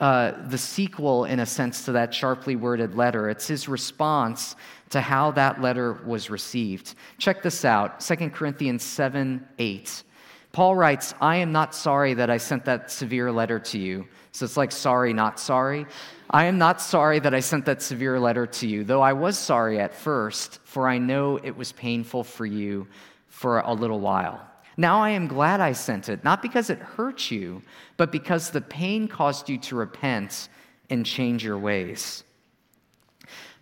uh, 0.00 0.32
the 0.48 0.58
sequel, 0.58 1.26
in 1.26 1.40
a 1.40 1.46
sense, 1.46 1.84
to 1.84 1.92
that 1.92 2.12
sharply 2.12 2.56
worded 2.56 2.96
letter. 2.96 3.30
It's 3.30 3.46
his 3.46 3.68
response 3.68 4.56
to 4.90 5.00
how 5.00 5.30
that 5.32 5.60
letter 5.60 5.94
was 6.04 6.28
received. 6.28 6.96
Check 7.18 7.42
this 7.42 7.64
out 7.64 8.00
2 8.00 8.30
Corinthians 8.30 8.82
7 8.82 9.46
8. 9.58 10.02
Paul 10.50 10.76
writes, 10.76 11.14
I 11.20 11.36
am 11.36 11.52
not 11.52 11.74
sorry 11.74 12.14
that 12.14 12.28
I 12.28 12.36
sent 12.36 12.64
that 12.66 12.90
severe 12.90 13.32
letter 13.32 13.58
to 13.58 13.78
you. 13.78 14.06
So 14.32 14.46
it's 14.46 14.56
like 14.56 14.72
sorry, 14.72 15.12
not 15.12 15.38
sorry. 15.38 15.86
I 16.30 16.46
am 16.46 16.56
not 16.56 16.80
sorry 16.80 17.18
that 17.18 17.34
I 17.34 17.40
sent 17.40 17.66
that 17.66 17.82
severe 17.82 18.18
letter 18.18 18.46
to 18.46 18.66
you, 18.66 18.82
though 18.84 19.02
I 19.02 19.12
was 19.12 19.38
sorry 19.38 19.78
at 19.78 19.94
first, 19.94 20.60
for 20.64 20.88
I 20.88 20.98
know 20.98 21.36
it 21.36 21.56
was 21.56 21.72
painful 21.72 22.24
for 22.24 22.46
you 22.46 22.88
for 23.28 23.60
a 23.60 23.74
little 23.74 24.00
while. 24.00 24.40
Now 24.78 25.02
I 25.02 25.10
am 25.10 25.26
glad 25.26 25.60
I 25.60 25.72
sent 25.72 26.08
it, 26.08 26.24
not 26.24 26.40
because 26.40 26.70
it 26.70 26.78
hurt 26.78 27.30
you, 27.30 27.62
but 27.98 28.10
because 28.10 28.50
the 28.50 28.62
pain 28.62 29.06
caused 29.06 29.50
you 29.50 29.58
to 29.58 29.76
repent 29.76 30.48
and 30.88 31.04
change 31.04 31.44
your 31.44 31.58
ways. 31.58 32.24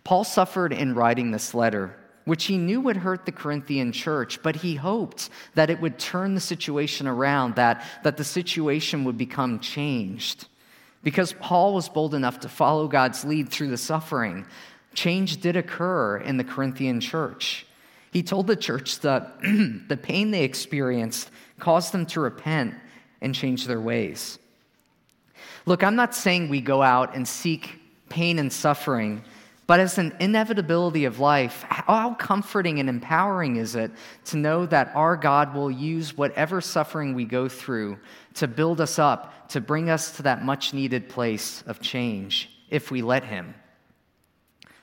Paul 0.05 0.23
suffered 0.23 0.71
in 0.71 0.95
writing 0.95 1.31
this 1.31 1.53
letter 1.53 1.97
which 2.25 2.45
he 2.45 2.57
knew 2.57 2.79
would 2.81 2.97
hurt 2.97 3.25
the 3.25 3.31
Corinthian 3.31 3.91
church, 3.91 4.41
but 4.43 4.55
he 4.55 4.75
hoped 4.75 5.29
that 5.55 5.69
it 5.69 5.81
would 5.81 5.97
turn 5.97 6.35
the 6.35 6.41
situation 6.41 7.07
around, 7.07 7.55
that, 7.55 7.83
that 8.03 8.17
the 8.17 8.23
situation 8.23 9.03
would 9.03 9.17
become 9.17 9.59
changed. 9.59 10.47
Because 11.03 11.33
Paul 11.33 11.73
was 11.73 11.89
bold 11.89 12.13
enough 12.13 12.41
to 12.41 12.49
follow 12.49 12.87
God's 12.87 13.25
lead 13.25 13.49
through 13.49 13.69
the 13.69 13.77
suffering, 13.77 14.45
change 14.93 15.41
did 15.41 15.55
occur 15.55 16.17
in 16.17 16.37
the 16.37 16.43
Corinthian 16.43 16.99
church. 16.99 17.65
He 18.11 18.23
told 18.23 18.47
the 18.47 18.55
church 18.55 18.99
that 18.99 19.41
the 19.41 19.97
pain 19.97 20.31
they 20.31 20.43
experienced 20.43 21.31
caused 21.59 21.93
them 21.93 22.05
to 22.07 22.19
repent 22.19 22.75
and 23.21 23.33
change 23.33 23.67
their 23.67 23.79
ways. 23.79 24.37
Look, 25.65 25.83
I'm 25.83 25.95
not 25.95 26.15
saying 26.15 26.49
we 26.49 26.61
go 26.61 26.81
out 26.81 27.15
and 27.15 27.27
seek 27.27 27.79
pain 28.09 28.39
and 28.39 28.51
suffering 28.51 29.23
but 29.67 29.79
as 29.79 29.97
an 29.97 30.13
inevitability 30.19 31.05
of 31.05 31.19
life, 31.19 31.63
how 31.69 32.13
comforting 32.15 32.79
and 32.79 32.89
empowering 32.89 33.55
is 33.55 33.75
it 33.75 33.91
to 34.25 34.37
know 34.37 34.65
that 34.65 34.91
our 34.95 35.15
God 35.15 35.53
will 35.53 35.71
use 35.71 36.17
whatever 36.17 36.59
suffering 36.59 37.13
we 37.13 37.25
go 37.25 37.47
through 37.47 37.97
to 38.33 38.47
build 38.47 38.81
us 38.81 38.99
up, 38.99 39.49
to 39.49 39.61
bring 39.61 39.89
us 39.89 40.17
to 40.17 40.23
that 40.23 40.43
much 40.43 40.73
needed 40.73 41.07
place 41.07 41.63
of 41.67 41.79
change 41.79 42.49
if 42.69 42.91
we 42.91 43.01
let 43.01 43.23
Him? 43.23 43.53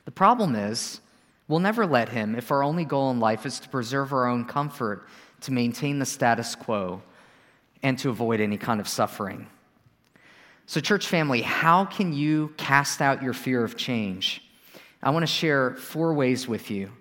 The 0.05 0.11
problem 0.11 0.55
is, 0.55 1.01
we'll 1.47 1.59
never 1.59 1.85
let 1.85 2.09
Him 2.09 2.35
if 2.35 2.51
our 2.51 2.63
only 2.63 2.85
goal 2.85 3.11
in 3.11 3.19
life 3.19 3.45
is 3.45 3.59
to 3.59 3.69
preserve 3.69 4.11
our 4.11 4.27
own 4.27 4.45
comfort, 4.45 5.07
to 5.41 5.51
maintain 5.51 5.99
the 5.99 6.05
status 6.05 6.55
quo, 6.55 7.03
and 7.83 7.99
to 7.99 8.09
avoid 8.09 8.39
any 8.39 8.57
kind 8.57 8.79
of 8.79 8.87
suffering. 8.87 9.45
So, 10.65 10.79
church 10.79 11.07
family, 11.07 11.41
how 11.41 11.85
can 11.85 12.13
you 12.13 12.53
cast 12.57 13.01
out 13.01 13.21
your 13.21 13.33
fear 13.33 13.63
of 13.63 13.77
change? 13.77 14.43
I 15.01 15.11
want 15.11 15.23
to 15.23 15.31
share 15.31 15.75
four 15.75 16.13
ways 16.13 16.47
with 16.47 16.69
you. 16.69 16.91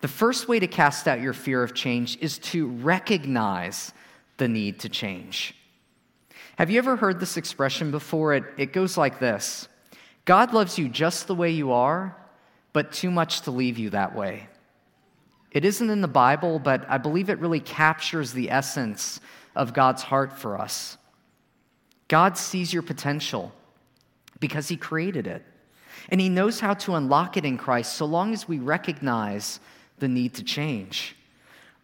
The 0.00 0.08
first 0.08 0.48
way 0.48 0.60
to 0.60 0.66
cast 0.66 1.08
out 1.08 1.20
your 1.20 1.32
fear 1.32 1.62
of 1.62 1.74
change 1.74 2.18
is 2.20 2.38
to 2.38 2.68
recognize 2.68 3.92
the 4.36 4.48
need 4.48 4.80
to 4.80 4.88
change. 4.88 5.54
Have 6.56 6.70
you 6.70 6.78
ever 6.78 6.96
heard 6.96 7.20
this 7.20 7.36
expression 7.36 7.90
before? 7.90 8.34
It, 8.34 8.44
it 8.56 8.72
goes 8.72 8.96
like 8.96 9.18
this 9.18 9.68
God 10.24 10.52
loves 10.52 10.78
you 10.78 10.88
just 10.88 11.26
the 11.26 11.34
way 11.34 11.50
you 11.50 11.72
are, 11.72 12.16
but 12.72 12.92
too 12.92 13.10
much 13.10 13.42
to 13.42 13.50
leave 13.50 13.78
you 13.78 13.90
that 13.90 14.14
way. 14.14 14.48
It 15.50 15.64
isn't 15.64 15.88
in 15.88 16.02
the 16.02 16.08
Bible, 16.08 16.58
but 16.58 16.84
I 16.88 16.98
believe 16.98 17.30
it 17.30 17.38
really 17.38 17.60
captures 17.60 18.32
the 18.32 18.50
essence 18.50 19.20
of 19.56 19.72
God's 19.72 20.02
heart 20.02 20.38
for 20.38 20.60
us. 20.60 20.98
God 22.06 22.36
sees 22.36 22.72
your 22.72 22.82
potential 22.82 23.52
because 24.38 24.68
He 24.68 24.76
created 24.76 25.26
it. 25.26 25.44
And 26.08 26.20
He 26.20 26.28
knows 26.28 26.60
how 26.60 26.74
to 26.74 26.94
unlock 26.94 27.36
it 27.36 27.44
in 27.44 27.58
Christ 27.58 27.94
so 27.94 28.06
long 28.06 28.32
as 28.32 28.48
we 28.48 28.58
recognize 28.58 29.60
the 29.98 30.08
need 30.08 30.34
to 30.34 30.44
change. 30.44 31.16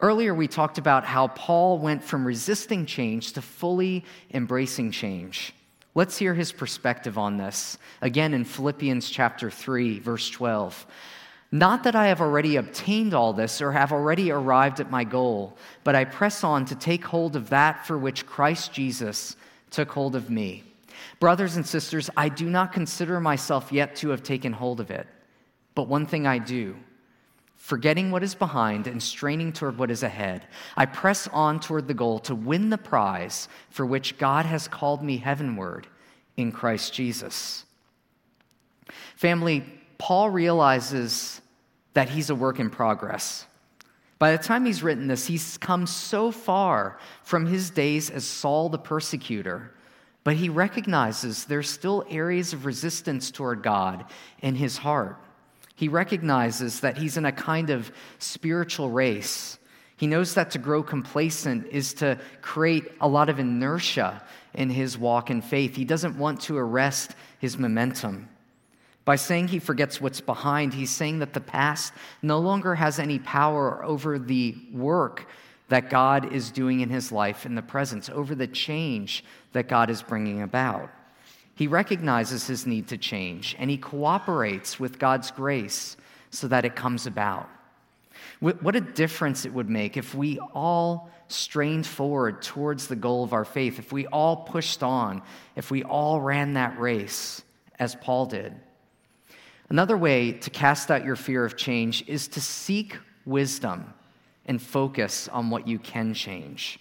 Earlier, 0.00 0.34
we 0.34 0.48
talked 0.48 0.78
about 0.78 1.04
how 1.04 1.28
Paul 1.28 1.78
went 1.78 2.02
from 2.02 2.26
resisting 2.26 2.84
change 2.86 3.32
to 3.32 3.42
fully 3.42 4.04
embracing 4.32 4.90
change. 4.90 5.54
Let's 5.94 6.18
hear 6.18 6.34
his 6.34 6.50
perspective 6.50 7.16
on 7.16 7.36
this. 7.36 7.78
Again, 8.02 8.34
in 8.34 8.44
Philippians 8.44 9.08
chapter 9.08 9.50
3, 9.50 10.00
verse 10.00 10.28
12. 10.28 10.86
Not 11.52 11.84
that 11.84 11.94
I 11.94 12.08
have 12.08 12.20
already 12.20 12.56
obtained 12.56 13.14
all 13.14 13.32
this 13.32 13.62
or 13.62 13.70
have 13.70 13.92
already 13.92 14.32
arrived 14.32 14.80
at 14.80 14.90
my 14.90 15.04
goal, 15.04 15.56
but 15.84 15.94
I 15.94 16.04
press 16.04 16.42
on 16.42 16.64
to 16.64 16.74
take 16.74 17.04
hold 17.04 17.36
of 17.36 17.50
that 17.50 17.86
for 17.86 17.96
which 17.96 18.26
Christ 18.26 18.72
Jesus 18.72 19.36
took 19.70 19.92
hold 19.92 20.16
of 20.16 20.30
me. 20.30 20.64
Brothers 21.20 21.56
and 21.56 21.66
sisters, 21.66 22.10
I 22.16 22.28
do 22.28 22.48
not 22.48 22.72
consider 22.72 23.20
myself 23.20 23.72
yet 23.72 23.96
to 23.96 24.10
have 24.10 24.22
taken 24.22 24.52
hold 24.52 24.80
of 24.80 24.90
it. 24.90 25.06
But 25.74 25.88
one 25.88 26.06
thing 26.06 26.26
I 26.26 26.38
do, 26.38 26.76
forgetting 27.56 28.10
what 28.10 28.22
is 28.22 28.34
behind 28.34 28.86
and 28.86 29.02
straining 29.02 29.52
toward 29.52 29.78
what 29.78 29.90
is 29.90 30.02
ahead. 30.02 30.46
I 30.76 30.86
press 30.86 31.26
on 31.28 31.60
toward 31.60 31.88
the 31.88 31.94
goal 31.94 32.18
to 32.20 32.34
win 32.34 32.70
the 32.70 32.78
prize 32.78 33.48
for 33.70 33.86
which 33.86 34.18
God 34.18 34.46
has 34.46 34.68
called 34.68 35.02
me 35.02 35.16
heavenward 35.16 35.86
in 36.36 36.52
Christ 36.52 36.92
Jesus. 36.92 37.64
Family, 39.16 39.64
Paul 39.98 40.30
realizes 40.30 41.40
that 41.94 42.10
he's 42.10 42.30
a 42.30 42.34
work 42.34 42.60
in 42.60 42.70
progress. 42.70 43.46
By 44.18 44.32
the 44.32 44.42
time 44.42 44.64
he's 44.64 44.82
written 44.82 45.06
this, 45.06 45.26
he's 45.26 45.58
come 45.58 45.86
so 45.86 46.30
far 46.30 46.98
from 47.22 47.46
his 47.46 47.70
days 47.70 48.10
as 48.10 48.24
Saul 48.24 48.68
the 48.68 48.78
persecutor, 48.78 49.73
but 50.24 50.36
he 50.36 50.48
recognizes 50.48 51.44
there's 51.44 51.68
still 51.68 52.04
areas 52.08 52.54
of 52.54 52.64
resistance 52.64 53.30
toward 53.30 53.62
God 53.62 54.06
in 54.40 54.54
his 54.54 54.78
heart. 54.78 55.18
He 55.76 55.88
recognizes 55.88 56.80
that 56.80 56.96
he's 56.96 57.16
in 57.16 57.26
a 57.26 57.32
kind 57.32 57.68
of 57.70 57.92
spiritual 58.18 58.90
race. 58.90 59.58
He 59.96 60.06
knows 60.06 60.34
that 60.34 60.50
to 60.52 60.58
grow 60.58 60.82
complacent 60.82 61.66
is 61.66 61.94
to 61.94 62.18
create 62.40 62.84
a 63.00 63.08
lot 63.08 63.28
of 63.28 63.38
inertia 63.38 64.22
in 64.54 64.70
his 64.70 64.96
walk 64.96 65.30
in 65.30 65.42
faith. 65.42 65.76
He 65.76 65.84
doesn't 65.84 66.18
want 66.18 66.40
to 66.42 66.56
arrest 66.56 67.12
his 67.38 67.58
momentum. 67.58 68.28
By 69.04 69.16
saying 69.16 69.48
he 69.48 69.58
forgets 69.58 70.00
what's 70.00 70.22
behind, 70.22 70.72
he's 70.72 70.90
saying 70.90 71.18
that 71.18 71.34
the 71.34 71.40
past 71.40 71.92
no 72.22 72.38
longer 72.38 72.74
has 72.74 72.98
any 72.98 73.18
power 73.18 73.84
over 73.84 74.18
the 74.18 74.56
work 74.72 75.26
that 75.68 75.90
God 75.90 76.32
is 76.32 76.50
doing 76.50 76.80
in 76.80 76.90
his 76.90 77.10
life 77.10 77.46
in 77.46 77.54
the 77.54 77.62
presence, 77.62 78.10
over 78.10 78.34
the 78.34 78.46
change 78.46 79.24
that 79.52 79.68
God 79.68 79.90
is 79.90 80.02
bringing 80.02 80.42
about. 80.42 80.90
He 81.54 81.66
recognizes 81.66 82.46
his 82.46 82.66
need 82.66 82.88
to 82.88 82.98
change 82.98 83.56
and 83.58 83.70
he 83.70 83.78
cooperates 83.78 84.80
with 84.80 84.98
God's 84.98 85.30
grace 85.30 85.96
so 86.30 86.48
that 86.48 86.64
it 86.64 86.74
comes 86.74 87.06
about. 87.06 87.48
What 88.40 88.76
a 88.76 88.80
difference 88.80 89.44
it 89.44 89.54
would 89.54 89.70
make 89.70 89.96
if 89.96 90.14
we 90.14 90.38
all 90.38 91.10
strained 91.28 91.86
forward 91.86 92.42
towards 92.42 92.88
the 92.88 92.96
goal 92.96 93.24
of 93.24 93.32
our 93.32 93.44
faith, 93.44 93.78
if 93.78 93.92
we 93.92 94.06
all 94.08 94.36
pushed 94.36 94.82
on, 94.82 95.22
if 95.56 95.70
we 95.70 95.82
all 95.82 96.20
ran 96.20 96.54
that 96.54 96.78
race 96.78 97.42
as 97.78 97.94
Paul 97.94 98.26
did. 98.26 98.52
Another 99.70 99.96
way 99.96 100.32
to 100.32 100.50
cast 100.50 100.90
out 100.90 101.04
your 101.04 101.16
fear 101.16 101.44
of 101.44 101.56
change 101.56 102.06
is 102.06 102.28
to 102.28 102.40
seek 102.40 102.98
wisdom 103.24 103.94
and 104.46 104.60
focus 104.60 105.28
on 105.28 105.50
what 105.50 105.66
you 105.66 105.78
can 105.78 106.14
change. 106.14 106.78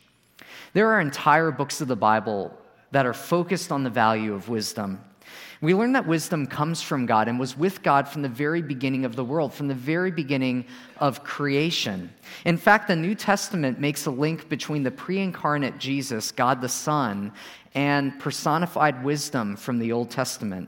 There 0.73 0.89
are 0.91 0.99
entire 0.99 1.51
books 1.51 1.81
of 1.81 1.87
the 1.87 1.95
Bible 1.95 2.55
that 2.91 3.05
are 3.05 3.13
focused 3.13 3.71
on 3.71 3.83
the 3.83 3.89
value 3.89 4.33
of 4.33 4.49
wisdom. 4.49 5.03
We 5.61 5.73
learn 5.73 5.93
that 5.93 6.05
wisdom 6.05 6.45
comes 6.45 6.81
from 6.81 7.05
God 7.05 7.29
and 7.29 7.39
was 7.39 7.57
with 7.57 7.83
God 7.83 8.07
from 8.07 8.21
the 8.21 8.27
very 8.27 8.61
beginning 8.61 9.05
of 9.05 9.15
the 9.15 9.23
world, 9.23 9.53
from 9.53 9.69
the 9.69 9.73
very 9.73 10.11
beginning 10.11 10.65
of 10.97 11.23
creation. 11.23 12.13
In 12.43 12.57
fact, 12.57 12.89
the 12.89 12.97
New 12.97 13.15
Testament 13.15 13.79
makes 13.79 14.05
a 14.05 14.11
link 14.11 14.49
between 14.49 14.83
the 14.83 14.91
pre 14.91 15.19
incarnate 15.19 15.77
Jesus, 15.77 16.31
God 16.31 16.59
the 16.59 16.67
Son, 16.67 17.31
and 17.75 18.19
personified 18.19 19.03
wisdom 19.05 19.55
from 19.55 19.79
the 19.79 19.93
Old 19.93 20.11
Testament. 20.11 20.67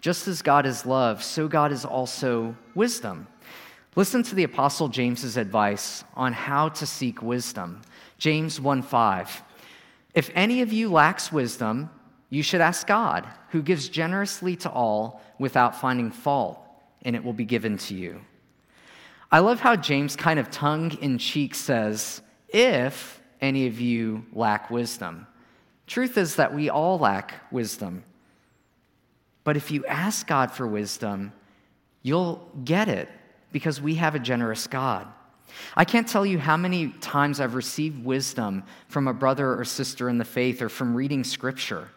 Just 0.00 0.28
as 0.28 0.40
God 0.40 0.64
is 0.64 0.86
love, 0.86 1.22
so 1.24 1.48
God 1.48 1.72
is 1.72 1.84
also 1.84 2.54
wisdom. 2.76 3.26
Listen 3.96 4.22
to 4.24 4.34
the 4.34 4.44
apostle 4.44 4.88
James's 4.88 5.38
advice 5.38 6.04
on 6.14 6.34
how 6.34 6.68
to 6.68 6.84
seek 6.84 7.22
wisdom. 7.22 7.80
James 8.18 8.60
1:5. 8.60 9.42
If 10.14 10.30
any 10.34 10.60
of 10.60 10.70
you 10.70 10.90
lacks 10.90 11.32
wisdom, 11.32 11.88
you 12.28 12.42
should 12.42 12.60
ask 12.60 12.86
God, 12.86 13.26
who 13.50 13.62
gives 13.62 13.88
generously 13.88 14.54
to 14.56 14.70
all 14.70 15.22
without 15.38 15.80
finding 15.80 16.10
fault, 16.10 16.58
and 17.02 17.16
it 17.16 17.24
will 17.24 17.32
be 17.32 17.46
given 17.46 17.78
to 17.78 17.94
you. 17.94 18.20
I 19.32 19.38
love 19.38 19.60
how 19.60 19.76
James 19.76 20.14
kind 20.14 20.38
of 20.38 20.50
tongue 20.50 20.92
in 21.00 21.16
cheek 21.16 21.54
says, 21.54 22.20
if 22.48 23.22
any 23.40 23.66
of 23.66 23.80
you 23.80 24.26
lack 24.32 24.70
wisdom. 24.70 25.26
Truth 25.86 26.18
is 26.18 26.36
that 26.36 26.54
we 26.54 26.68
all 26.68 26.98
lack 26.98 27.32
wisdom. 27.50 28.04
But 29.42 29.56
if 29.56 29.70
you 29.70 29.86
ask 29.86 30.26
God 30.26 30.50
for 30.50 30.66
wisdom, 30.66 31.32
you'll 32.02 32.50
get 32.64 32.88
it 32.88 33.08
because 33.52 33.80
we 33.80 33.94
have 33.96 34.14
a 34.14 34.18
generous 34.18 34.66
God. 34.66 35.06
I 35.76 35.84
can't 35.84 36.08
tell 36.08 36.26
you 36.26 36.38
how 36.38 36.56
many 36.56 36.88
times 37.00 37.40
I've 37.40 37.54
received 37.54 38.04
wisdom 38.04 38.64
from 38.88 39.08
a 39.08 39.14
brother 39.14 39.58
or 39.58 39.64
sister 39.64 40.08
in 40.08 40.18
the 40.18 40.24
faith 40.24 40.60
or 40.62 40.68
from 40.68 40.94
reading 40.94 41.24
scripture. 41.24 41.88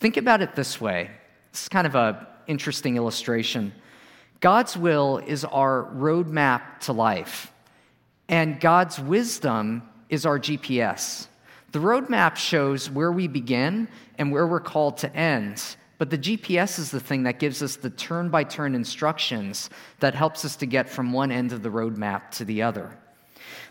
Think 0.00 0.16
about 0.16 0.42
it 0.42 0.54
this 0.54 0.80
way. 0.80 1.10
It's 1.50 1.68
kind 1.68 1.86
of 1.86 1.94
an 1.94 2.16
interesting 2.46 2.96
illustration. 2.96 3.72
God's 4.40 4.76
will 4.76 5.18
is 5.18 5.44
our 5.44 5.88
roadmap 5.94 6.80
to 6.80 6.92
life, 6.92 7.52
and 8.28 8.60
God's 8.60 9.00
wisdom 9.00 9.82
is 10.08 10.24
our 10.24 10.38
GPS. 10.38 11.26
The 11.72 11.80
roadmap 11.80 12.36
shows 12.36 12.88
where 12.88 13.10
we 13.10 13.26
begin 13.26 13.88
and 14.16 14.32
where 14.32 14.46
we're 14.46 14.60
called 14.60 14.98
to 14.98 15.14
end. 15.14 15.76
But 15.98 16.10
the 16.10 16.18
GPS 16.18 16.78
is 16.78 16.90
the 16.92 17.00
thing 17.00 17.24
that 17.24 17.40
gives 17.40 17.62
us 17.62 17.76
the 17.76 17.90
turn 17.90 18.28
by 18.28 18.44
turn 18.44 18.74
instructions 18.74 19.68
that 19.98 20.14
helps 20.14 20.44
us 20.44 20.54
to 20.56 20.66
get 20.66 20.88
from 20.88 21.12
one 21.12 21.32
end 21.32 21.52
of 21.52 21.62
the 21.62 21.70
roadmap 21.70 22.30
to 22.32 22.44
the 22.44 22.62
other. 22.62 22.96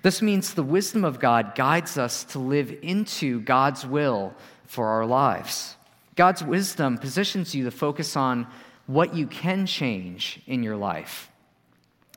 This 0.01 0.21
means 0.21 0.53
the 0.53 0.63
wisdom 0.63 1.05
of 1.05 1.19
God 1.19 1.55
guides 1.55 1.97
us 1.97 2.23
to 2.25 2.39
live 2.39 2.77
into 2.81 3.39
God's 3.41 3.85
will 3.85 4.33
for 4.65 4.87
our 4.87 5.05
lives. 5.05 5.75
God's 6.15 6.43
wisdom 6.43 6.97
positions 6.97 7.55
you 7.55 7.63
to 7.63 7.71
focus 7.71 8.15
on 8.17 8.47
what 8.87 9.15
you 9.15 9.27
can 9.27 9.65
change 9.65 10.41
in 10.47 10.63
your 10.63 10.75
life. 10.75 11.29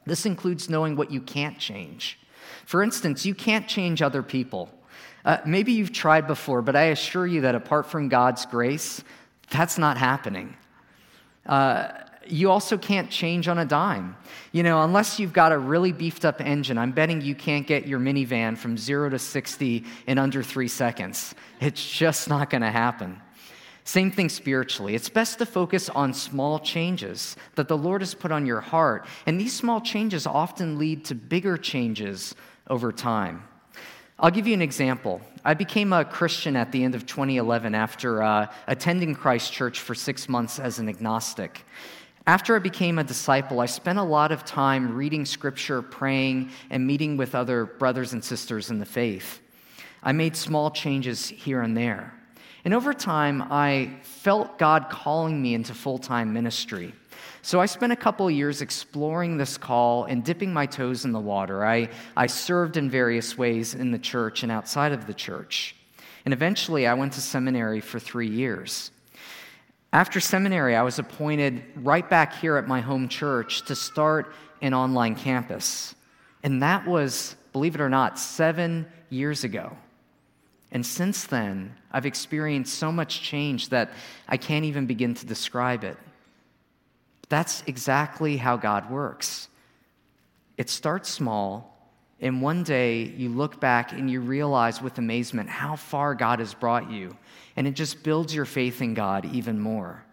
This 0.06 0.26
includes 0.26 0.68
knowing 0.70 0.96
what 0.96 1.10
you 1.10 1.20
can't 1.20 1.58
change. 1.58 2.18
For 2.64 2.82
instance, 2.82 3.26
you 3.26 3.34
can't 3.34 3.68
change 3.68 4.02
other 4.02 4.22
people. 4.22 4.70
Uh, 5.24 5.38
maybe 5.44 5.72
you've 5.72 5.92
tried 5.92 6.26
before, 6.26 6.62
but 6.62 6.76
I 6.76 6.84
assure 6.84 7.26
you 7.26 7.42
that 7.42 7.54
apart 7.54 7.86
from 7.86 8.08
God's 8.08 8.46
grace, 8.46 9.04
that's 9.50 9.78
not 9.78 9.96
happening. 9.96 10.56
Uh, 11.46 11.88
you 12.26 12.50
also 12.50 12.78
can't 12.78 13.10
change 13.10 13.48
on 13.48 13.58
a 13.58 13.64
dime. 13.64 14.16
You 14.52 14.62
know, 14.62 14.82
unless 14.82 15.18
you've 15.18 15.32
got 15.32 15.52
a 15.52 15.58
really 15.58 15.92
beefed 15.92 16.24
up 16.24 16.40
engine, 16.40 16.78
I'm 16.78 16.92
betting 16.92 17.20
you 17.20 17.34
can't 17.34 17.66
get 17.66 17.86
your 17.86 17.98
minivan 17.98 18.56
from 18.56 18.78
zero 18.78 19.08
to 19.10 19.18
60 19.18 19.84
in 20.06 20.18
under 20.18 20.42
three 20.42 20.68
seconds. 20.68 21.34
It's 21.60 21.90
just 21.90 22.28
not 22.28 22.50
going 22.50 22.62
to 22.62 22.70
happen. 22.70 23.20
Same 23.84 24.10
thing 24.10 24.28
spiritually. 24.28 24.94
It's 24.94 25.08
best 25.08 25.38
to 25.38 25.46
focus 25.46 25.88
on 25.88 26.14
small 26.14 26.60
changes 26.60 27.36
that 27.56 27.66
the 27.66 27.76
Lord 27.76 28.02
has 28.02 28.14
put 28.14 28.30
on 28.30 28.46
your 28.46 28.60
heart. 28.60 29.06
And 29.26 29.40
these 29.40 29.54
small 29.54 29.80
changes 29.80 30.26
often 30.26 30.78
lead 30.78 31.04
to 31.06 31.14
bigger 31.14 31.56
changes 31.56 32.34
over 32.68 32.92
time. 32.92 33.42
I'll 34.18 34.30
give 34.30 34.46
you 34.46 34.54
an 34.54 34.62
example. 34.62 35.22
I 35.44 35.54
became 35.54 35.92
a 35.92 36.04
Christian 36.04 36.54
at 36.54 36.70
the 36.70 36.84
end 36.84 36.94
of 36.94 37.06
2011 37.06 37.74
after 37.74 38.22
uh, 38.22 38.52
attending 38.66 39.14
Christ 39.14 39.52
Church 39.52 39.80
for 39.80 39.94
six 39.94 40.28
months 40.28 40.58
as 40.58 40.78
an 40.78 40.88
agnostic. 40.88 41.64
After 42.26 42.54
I 42.54 42.58
became 42.58 42.98
a 42.98 43.04
disciple, 43.04 43.60
I 43.60 43.66
spent 43.66 43.98
a 43.98 44.02
lot 44.02 44.32
of 44.32 44.44
time 44.44 44.94
reading 44.94 45.24
scripture, 45.24 45.80
praying, 45.80 46.50
and 46.68 46.86
meeting 46.86 47.16
with 47.16 47.34
other 47.34 47.64
brothers 47.64 48.12
and 48.12 48.22
sisters 48.22 48.70
in 48.70 48.78
the 48.78 48.84
faith. 48.84 49.40
I 50.02 50.12
made 50.12 50.36
small 50.36 50.70
changes 50.70 51.28
here 51.28 51.62
and 51.62 51.74
there. 51.76 52.14
And 52.64 52.74
over 52.74 52.92
time, 52.92 53.42
I 53.50 53.96
felt 54.02 54.58
God 54.58 54.88
calling 54.90 55.40
me 55.40 55.54
into 55.54 55.72
full 55.72 55.98
time 55.98 56.32
ministry. 56.34 56.92
So 57.42 57.60
I 57.60 57.66
spent 57.66 57.92
a 57.92 57.96
couple 57.96 58.30
years 58.30 58.62
exploring 58.62 59.36
this 59.36 59.56
call 59.56 60.04
and 60.04 60.24
dipping 60.24 60.52
my 60.52 60.66
toes 60.66 61.04
in 61.04 61.12
the 61.12 61.20
water. 61.20 61.64
I, 61.64 61.88
I 62.16 62.26
served 62.26 62.76
in 62.76 62.90
various 62.90 63.38
ways 63.38 63.74
in 63.74 63.90
the 63.90 63.98
church 63.98 64.42
and 64.42 64.52
outside 64.52 64.92
of 64.92 65.06
the 65.06 65.14
church. 65.14 65.74
And 66.24 66.34
eventually, 66.34 66.86
I 66.86 66.94
went 66.94 67.14
to 67.14 67.20
seminary 67.20 67.80
for 67.80 67.98
three 67.98 68.28
years. 68.28 68.90
After 69.92 70.20
seminary, 70.20 70.76
I 70.76 70.82
was 70.82 70.98
appointed 70.98 71.64
right 71.76 72.08
back 72.08 72.34
here 72.36 72.56
at 72.56 72.68
my 72.68 72.80
home 72.80 73.08
church 73.08 73.62
to 73.62 73.74
start 73.74 74.32
an 74.62 74.74
online 74.74 75.16
campus. 75.16 75.94
And 76.42 76.62
that 76.62 76.86
was, 76.86 77.36
believe 77.52 77.74
it 77.74 77.80
or 77.80 77.88
not, 77.88 78.18
seven 78.18 78.86
years 79.08 79.44
ago. 79.44 79.76
And 80.72 80.86
since 80.86 81.24
then, 81.24 81.74
I've 81.90 82.06
experienced 82.06 82.74
so 82.74 82.92
much 82.92 83.22
change 83.22 83.70
that 83.70 83.90
I 84.28 84.36
can't 84.36 84.64
even 84.64 84.86
begin 84.86 85.14
to 85.14 85.26
describe 85.26 85.82
it. 85.82 85.96
That's 87.30 87.62
exactly 87.66 88.36
how 88.36 88.58
God 88.58 88.90
works. 88.90 89.48
It 90.58 90.68
starts 90.68 91.08
small, 91.08 91.94
and 92.20 92.42
one 92.42 92.64
day 92.64 93.04
you 93.04 93.30
look 93.30 93.60
back 93.60 93.92
and 93.92 94.10
you 94.10 94.20
realize 94.20 94.82
with 94.82 94.98
amazement 94.98 95.48
how 95.48 95.76
far 95.76 96.14
God 96.14 96.40
has 96.40 96.52
brought 96.52 96.90
you, 96.90 97.16
and 97.56 97.66
it 97.66 97.72
just 97.72 98.02
builds 98.02 98.34
your 98.34 98.44
faith 98.44 98.82
in 98.82 98.94
God 98.94 99.24
even 99.32 99.58
more. 99.58 100.04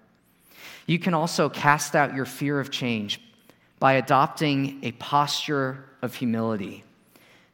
You 0.85 0.99
can 0.99 1.13
also 1.13 1.49
cast 1.49 1.95
out 1.95 2.15
your 2.15 2.25
fear 2.25 2.59
of 2.59 2.71
change 2.71 3.19
by 3.79 3.93
adopting 3.93 4.79
a 4.83 4.91
posture 4.93 5.83
of 6.01 6.15
humility. 6.15 6.83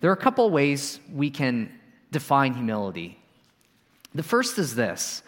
There 0.02 0.10
are 0.10 0.14
a 0.14 0.18
couple 0.18 0.50
ways 0.50 1.00
we 1.12 1.30
can 1.30 1.72
define 2.12 2.54
humility. 2.54 3.18
The 4.14 4.24
first 4.24 4.60
is 4.60 4.76
this 4.76 5.24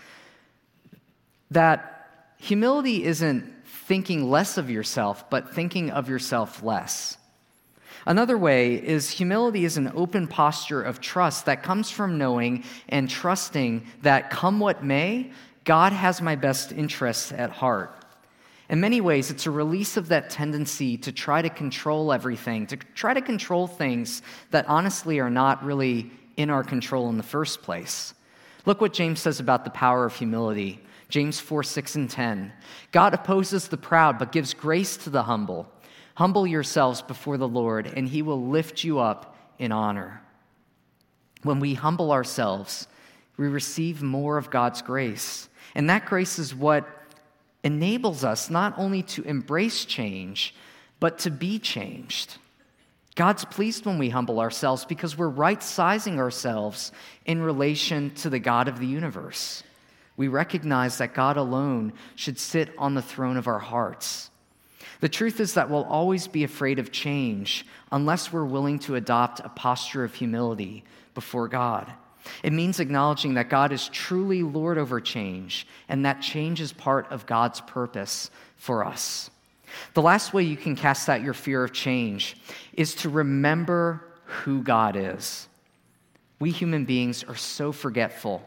that 1.51 2.33
humility 2.37 3.05
isn't 3.05 3.54
thinking 3.85 4.29
less 4.29 4.57
of 4.57 4.69
yourself, 4.69 5.29
but 5.29 5.53
thinking 5.53 5.91
of 5.91 6.09
yourself 6.09 6.61
less. 6.63 7.17
Another 8.05 8.37
way 8.37 8.75
is 8.75 9.09
humility 9.09 9.65
is 9.65 9.77
an 9.77 9.91
open 9.95 10.27
posture 10.27 10.81
of 10.81 11.01
trust 11.01 11.45
that 11.45 11.63
comes 11.63 11.89
from 11.89 12.17
knowing 12.17 12.63
and 12.89 13.09
trusting 13.09 13.85
that 14.03 14.29
come 14.29 14.59
what 14.59 14.83
may, 14.83 15.31
God 15.63 15.91
has 15.91 16.21
my 16.21 16.35
best 16.35 16.71
interests 16.71 17.31
at 17.31 17.49
heart. 17.49 18.05
In 18.69 18.79
many 18.79 19.01
ways, 19.01 19.29
it's 19.29 19.45
a 19.45 19.51
release 19.51 19.97
of 19.97 20.07
that 20.09 20.29
tendency 20.29 20.97
to 20.97 21.11
try 21.11 21.41
to 21.41 21.49
control 21.49 22.11
everything, 22.11 22.67
to 22.67 22.77
try 22.77 23.13
to 23.13 23.21
control 23.21 23.67
things 23.67 24.21
that 24.51 24.67
honestly 24.67 25.19
are 25.19 25.29
not 25.29 25.63
really 25.63 26.11
in 26.37 26.49
our 26.49 26.63
control 26.63 27.09
in 27.09 27.17
the 27.17 27.23
first 27.23 27.61
place. 27.61 28.13
Look 28.65 28.81
what 28.81 28.93
James 28.93 29.19
says 29.19 29.39
about 29.39 29.63
the 29.63 29.69
power 29.69 30.05
of 30.05 30.15
humility. 30.15 30.81
James 31.09 31.39
4, 31.39 31.63
6, 31.63 31.95
and 31.95 32.09
10. 32.09 32.53
God 32.91 33.13
opposes 33.13 33.67
the 33.67 33.77
proud, 33.77 34.17
but 34.17 34.31
gives 34.31 34.53
grace 34.53 34.97
to 34.97 35.09
the 35.09 35.23
humble. 35.23 35.67
Humble 36.15 36.47
yourselves 36.47 37.01
before 37.01 37.37
the 37.37 37.47
Lord, 37.47 37.87
and 37.87 38.07
he 38.07 38.21
will 38.21 38.47
lift 38.47 38.83
you 38.83 38.99
up 38.99 39.35
in 39.59 39.71
honor. 39.71 40.21
When 41.43 41.59
we 41.59 41.73
humble 41.73 42.11
ourselves, 42.11 42.87
we 43.37 43.47
receive 43.47 44.01
more 44.01 44.37
of 44.37 44.49
God's 44.49 44.81
grace. 44.81 45.49
And 45.75 45.89
that 45.89 46.05
grace 46.05 46.39
is 46.39 46.55
what 46.55 46.87
enables 47.63 48.23
us 48.23 48.49
not 48.49 48.73
only 48.77 49.03
to 49.03 49.23
embrace 49.23 49.85
change, 49.85 50.55
but 50.99 51.19
to 51.19 51.31
be 51.31 51.59
changed. 51.59 52.37
God's 53.15 53.45
pleased 53.45 53.85
when 53.85 53.97
we 53.97 54.09
humble 54.09 54.39
ourselves 54.39 54.85
because 54.85 55.17
we're 55.17 55.29
right 55.29 55.61
sizing 55.61 56.19
ourselves 56.19 56.91
in 57.25 57.41
relation 57.41 58.11
to 58.15 58.29
the 58.29 58.39
God 58.39 58.67
of 58.67 58.79
the 58.79 58.87
universe. 58.87 59.63
We 60.17 60.27
recognize 60.27 60.97
that 60.97 61.13
God 61.13 61.37
alone 61.37 61.93
should 62.15 62.39
sit 62.39 62.73
on 62.77 62.93
the 62.93 63.01
throne 63.01 63.37
of 63.37 63.47
our 63.47 63.59
hearts. 63.59 64.29
The 65.01 65.09
truth 65.09 65.39
is 65.39 65.55
that 65.55 65.69
we'll 65.69 65.83
always 65.83 66.27
be 66.27 66.43
afraid 66.43 66.79
of 66.79 66.91
change 66.91 67.65
unless 67.91 68.31
we're 68.31 68.45
willing 68.45 68.79
to 68.79 68.95
adopt 68.95 69.41
a 69.41 69.49
posture 69.49 70.03
of 70.03 70.13
humility 70.13 70.83
before 71.13 71.47
God. 71.47 71.91
It 72.43 72.53
means 72.53 72.79
acknowledging 72.79 73.35
that 73.35 73.49
God 73.49 73.71
is 73.71 73.89
truly 73.89 74.41
Lord 74.41 74.77
over 74.77 74.99
change 74.99 75.67
and 75.89 76.05
that 76.05 76.21
change 76.21 76.61
is 76.61 76.73
part 76.73 77.11
of 77.11 77.25
God's 77.25 77.61
purpose 77.61 78.31
for 78.55 78.85
us. 78.85 79.29
The 79.93 80.01
last 80.01 80.33
way 80.33 80.43
you 80.43 80.57
can 80.57 80.75
cast 80.75 81.09
out 81.09 81.23
your 81.23 81.33
fear 81.33 81.63
of 81.63 81.73
change 81.73 82.37
is 82.73 82.95
to 82.95 83.09
remember 83.09 84.03
who 84.25 84.63
God 84.63 84.95
is. 84.95 85.47
We 86.39 86.51
human 86.51 86.85
beings 86.85 87.23
are 87.23 87.35
so 87.35 87.71
forgetful. 87.71 88.41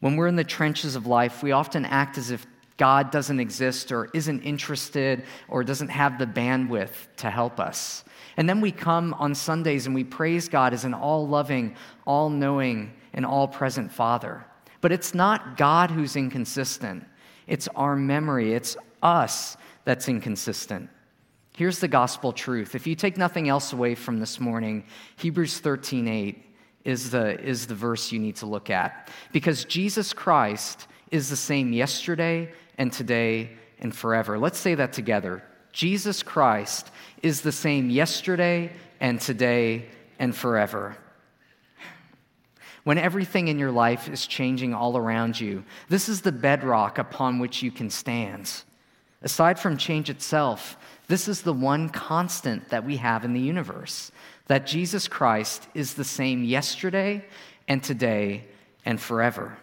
When 0.00 0.16
we're 0.16 0.28
in 0.28 0.36
the 0.36 0.44
trenches 0.44 0.96
of 0.96 1.06
life, 1.06 1.42
we 1.42 1.52
often 1.52 1.84
act 1.84 2.18
as 2.18 2.30
if 2.30 2.46
God 2.76 3.10
doesn't 3.10 3.40
exist 3.40 3.90
or 3.90 4.08
isn't 4.14 4.42
interested 4.42 5.24
or 5.48 5.64
doesn't 5.64 5.88
have 5.88 6.18
the 6.18 6.26
bandwidth 6.26 7.08
to 7.16 7.28
help 7.28 7.58
us. 7.58 8.04
And 8.36 8.48
then 8.48 8.60
we 8.60 8.70
come 8.70 9.14
on 9.14 9.34
Sundays 9.34 9.86
and 9.86 9.94
we 9.94 10.04
praise 10.04 10.48
God 10.48 10.72
as 10.72 10.84
an 10.84 10.94
all 10.94 11.26
loving, 11.26 11.74
all 12.06 12.30
knowing, 12.30 12.94
and 13.12 13.26
all 13.26 13.48
present 13.48 13.90
Father. 13.90 14.46
But 14.80 14.92
it's 14.92 15.12
not 15.12 15.56
God 15.56 15.90
who's 15.90 16.14
inconsistent, 16.14 17.04
it's 17.48 17.66
our 17.74 17.96
memory, 17.96 18.54
it's 18.54 18.76
us 19.02 19.56
that's 19.84 20.08
inconsistent. 20.08 20.88
Here's 21.56 21.80
the 21.80 21.88
gospel 21.88 22.32
truth. 22.32 22.76
If 22.76 22.86
you 22.86 22.94
take 22.94 23.16
nothing 23.16 23.48
else 23.48 23.72
away 23.72 23.96
from 23.96 24.20
this 24.20 24.38
morning, 24.38 24.84
Hebrews 25.16 25.58
13 25.58 26.06
8 26.06 26.47
is 26.84 27.10
the, 27.10 27.40
is 27.40 27.66
the 27.66 27.74
verse 27.74 28.12
you 28.12 28.18
need 28.18 28.36
to 28.36 28.46
look 28.46 28.70
at. 28.70 29.10
Because 29.32 29.64
Jesus 29.64 30.12
Christ 30.12 30.86
is 31.10 31.28
the 31.28 31.36
same 31.36 31.72
yesterday 31.72 32.52
and 32.76 32.92
today 32.92 33.50
and 33.78 33.94
forever. 33.94 34.38
Let's 34.38 34.58
say 34.58 34.74
that 34.74 34.92
together. 34.92 35.42
Jesus 35.72 36.22
Christ 36.22 36.90
is 37.22 37.40
the 37.40 37.52
same 37.52 37.90
yesterday 37.90 38.72
and 39.00 39.20
today 39.20 39.86
and 40.18 40.34
forever. 40.34 40.96
When 42.84 42.98
everything 42.98 43.48
in 43.48 43.58
your 43.58 43.70
life 43.70 44.08
is 44.08 44.26
changing 44.26 44.72
all 44.72 44.96
around 44.96 45.38
you, 45.38 45.64
this 45.88 46.08
is 46.08 46.22
the 46.22 46.32
bedrock 46.32 46.98
upon 46.98 47.38
which 47.38 47.62
you 47.62 47.70
can 47.70 47.90
stand. 47.90 48.50
Aside 49.20 49.58
from 49.58 49.76
change 49.76 50.08
itself, 50.08 50.78
this 51.06 51.28
is 51.28 51.42
the 51.42 51.52
one 51.52 51.88
constant 51.88 52.68
that 52.70 52.84
we 52.84 52.96
have 52.96 53.24
in 53.24 53.34
the 53.34 53.40
universe 53.40 54.10
that 54.48 54.66
Jesus 54.66 55.08
Christ 55.08 55.68
is 55.74 55.94
the 55.94 56.04
same 56.04 56.42
yesterday 56.42 57.24
and 57.68 57.82
today 57.82 58.46
and 58.84 59.00
forever. 59.00 59.56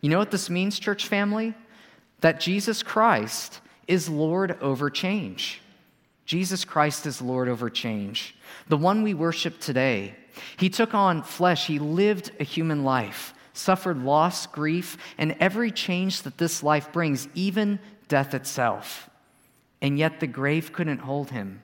You 0.00 0.10
know 0.10 0.18
what 0.18 0.30
this 0.30 0.50
means, 0.50 0.78
church 0.78 1.06
family? 1.06 1.54
That 2.20 2.40
Jesus 2.40 2.82
Christ 2.82 3.60
is 3.88 4.08
Lord 4.08 4.58
over 4.60 4.90
change. 4.90 5.60
Jesus 6.26 6.64
Christ 6.64 7.06
is 7.06 7.22
Lord 7.22 7.48
over 7.48 7.70
change. 7.70 8.36
The 8.68 8.76
one 8.76 9.02
we 9.02 9.14
worship 9.14 9.60
today. 9.60 10.14
He 10.56 10.70
took 10.70 10.94
on 10.94 11.22
flesh, 11.22 11.66
he 11.66 11.78
lived 11.78 12.32
a 12.40 12.44
human 12.44 12.84
life, 12.84 13.34
suffered 13.52 14.02
loss, 14.02 14.46
grief, 14.46 14.96
and 15.18 15.36
every 15.40 15.70
change 15.70 16.22
that 16.22 16.38
this 16.38 16.62
life 16.62 16.90
brings, 16.92 17.28
even 17.34 17.78
death 18.08 18.34
itself. 18.34 19.10
And 19.80 19.98
yet 19.98 20.20
the 20.20 20.26
grave 20.26 20.72
couldn't 20.72 21.00
hold 21.00 21.30
him. 21.30 21.62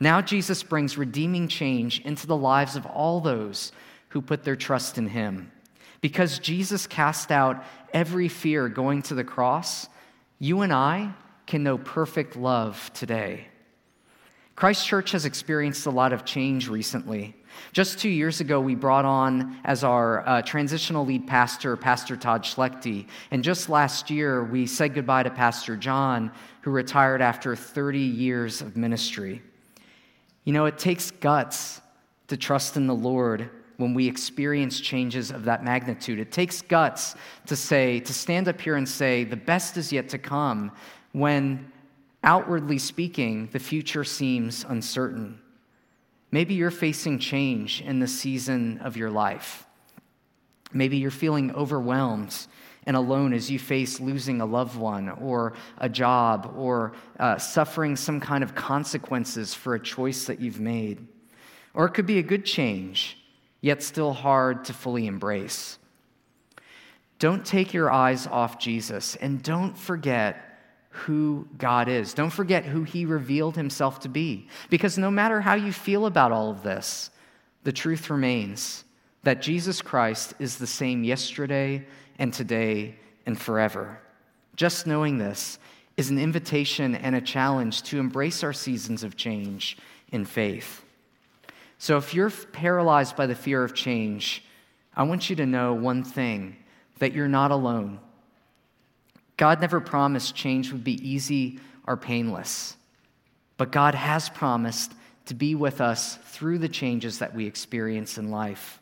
Now 0.00 0.22
Jesus 0.22 0.62
brings 0.62 0.96
redeeming 0.96 1.46
change 1.46 2.00
into 2.00 2.26
the 2.26 2.36
lives 2.36 2.74
of 2.74 2.86
all 2.86 3.20
those 3.20 3.70
who 4.08 4.22
put 4.22 4.42
their 4.42 4.56
trust 4.56 4.96
in 4.96 5.06
him. 5.06 5.52
Because 6.00 6.38
Jesus 6.38 6.86
cast 6.86 7.30
out 7.30 7.62
every 7.92 8.28
fear 8.28 8.68
going 8.68 9.02
to 9.02 9.14
the 9.14 9.24
cross, 9.24 9.88
you 10.38 10.62
and 10.62 10.72
I 10.72 11.12
can 11.46 11.62
know 11.62 11.76
perfect 11.76 12.34
love 12.34 12.90
today. 12.94 13.48
Christ 14.56 14.86
Church 14.86 15.12
has 15.12 15.26
experienced 15.26 15.86
a 15.86 15.90
lot 15.90 16.12
of 16.12 16.24
change 16.24 16.68
recently. 16.68 17.36
Just 17.72 17.98
two 17.98 18.08
years 18.08 18.40
ago, 18.40 18.60
we 18.60 18.74
brought 18.74 19.04
on 19.04 19.58
as 19.64 19.84
our 19.84 20.26
uh, 20.26 20.42
transitional 20.42 21.04
lead 21.04 21.26
pastor, 21.26 21.76
Pastor 21.76 22.16
Todd 22.16 22.42
Schlechte. 22.42 23.06
And 23.30 23.44
just 23.44 23.68
last 23.68 24.10
year, 24.10 24.44
we 24.44 24.66
said 24.66 24.94
goodbye 24.94 25.24
to 25.24 25.30
Pastor 25.30 25.76
John, 25.76 26.30
who 26.62 26.70
retired 26.70 27.20
after 27.20 27.56
30 27.56 27.98
years 27.98 28.60
of 28.60 28.76
ministry. 28.76 29.42
You 30.44 30.52
know, 30.52 30.66
it 30.66 30.78
takes 30.78 31.10
guts 31.10 31.80
to 32.28 32.36
trust 32.36 32.76
in 32.76 32.86
the 32.86 32.94
Lord 32.94 33.50
when 33.76 33.94
we 33.94 34.06
experience 34.06 34.78
changes 34.80 35.30
of 35.30 35.44
that 35.44 35.64
magnitude. 35.64 36.18
It 36.18 36.32
takes 36.32 36.62
guts 36.62 37.14
to 37.46 37.56
say, 37.56 38.00
to 38.00 38.12
stand 38.12 38.46
up 38.46 38.60
here 38.60 38.76
and 38.76 38.88
say, 38.88 39.24
the 39.24 39.36
best 39.36 39.76
is 39.76 39.92
yet 39.92 40.08
to 40.10 40.18
come 40.18 40.72
when 41.12 41.72
outwardly 42.22 42.78
speaking, 42.78 43.48
the 43.52 43.58
future 43.58 44.04
seems 44.04 44.64
uncertain. 44.68 45.40
Maybe 46.30 46.54
you're 46.54 46.70
facing 46.70 47.18
change 47.18 47.80
in 47.80 47.98
the 47.98 48.06
season 48.06 48.78
of 48.78 48.96
your 48.96 49.10
life. 49.10 49.66
Maybe 50.72 50.98
you're 50.98 51.10
feeling 51.10 51.52
overwhelmed 51.54 52.36
and 52.86 52.96
alone 52.96 53.32
as 53.32 53.50
you 53.50 53.58
face 53.58 54.00
losing 54.00 54.40
a 54.40 54.46
loved 54.46 54.76
one 54.76 55.10
or 55.10 55.52
a 55.78 55.88
job 55.88 56.54
or 56.56 56.92
uh, 57.18 57.36
suffering 57.38 57.96
some 57.96 58.20
kind 58.20 58.42
of 58.42 58.54
consequences 58.54 59.54
for 59.54 59.74
a 59.74 59.80
choice 59.80 60.26
that 60.26 60.40
you've 60.40 60.60
made. 60.60 61.06
Or 61.74 61.84
it 61.84 61.90
could 61.90 62.06
be 62.06 62.18
a 62.18 62.22
good 62.22 62.44
change, 62.44 63.18
yet 63.60 63.82
still 63.82 64.12
hard 64.12 64.64
to 64.66 64.72
fully 64.72 65.06
embrace. 65.06 65.78
Don't 67.18 67.44
take 67.44 67.74
your 67.74 67.92
eyes 67.92 68.26
off 68.26 68.58
Jesus 68.58 69.14
and 69.16 69.42
don't 69.42 69.76
forget 69.76 70.58
who 70.90 71.46
God 71.56 71.88
is. 71.88 72.14
Don't 72.14 72.30
forget 72.30 72.64
who 72.64 72.82
He 72.82 73.04
revealed 73.04 73.56
Himself 73.56 74.00
to 74.00 74.08
be. 74.08 74.48
Because 74.70 74.98
no 74.98 75.10
matter 75.10 75.40
how 75.40 75.54
you 75.54 75.72
feel 75.72 76.06
about 76.06 76.32
all 76.32 76.50
of 76.50 76.62
this, 76.62 77.10
the 77.62 77.72
truth 77.72 78.10
remains 78.10 78.84
that 79.22 79.42
Jesus 79.42 79.82
Christ 79.82 80.34
is 80.38 80.56
the 80.56 80.66
same 80.66 81.04
yesterday 81.04 81.86
and 82.20 82.32
today 82.32 82.94
and 83.26 83.40
forever. 83.40 83.98
Just 84.54 84.86
knowing 84.86 85.18
this 85.18 85.58
is 85.96 86.10
an 86.10 86.18
invitation 86.18 86.94
and 86.94 87.16
a 87.16 87.20
challenge 87.20 87.82
to 87.84 87.98
embrace 87.98 88.44
our 88.44 88.52
seasons 88.52 89.02
of 89.02 89.16
change 89.16 89.76
in 90.12 90.24
faith. 90.24 90.84
So 91.78 91.96
if 91.96 92.14
you're 92.14 92.30
paralyzed 92.30 93.16
by 93.16 93.26
the 93.26 93.34
fear 93.34 93.64
of 93.64 93.74
change, 93.74 94.44
I 94.94 95.02
want 95.04 95.30
you 95.30 95.36
to 95.36 95.46
know 95.46 95.72
one 95.72 96.04
thing 96.04 96.56
that 96.98 97.14
you're 97.14 97.26
not 97.26 97.50
alone 97.50 97.98
God 99.36 99.62
never 99.62 99.80
promised 99.80 100.34
change 100.34 100.70
would 100.70 100.84
be 100.84 101.00
easy 101.08 101.60
or 101.86 101.96
painless, 101.96 102.76
but 103.56 103.72
God 103.72 103.94
has 103.94 104.28
promised 104.28 104.92
to 105.24 105.34
be 105.34 105.54
with 105.54 105.80
us 105.80 106.16
through 106.24 106.58
the 106.58 106.68
changes 106.68 107.20
that 107.20 107.34
we 107.34 107.46
experience 107.46 108.18
in 108.18 108.30
life. 108.30 108.79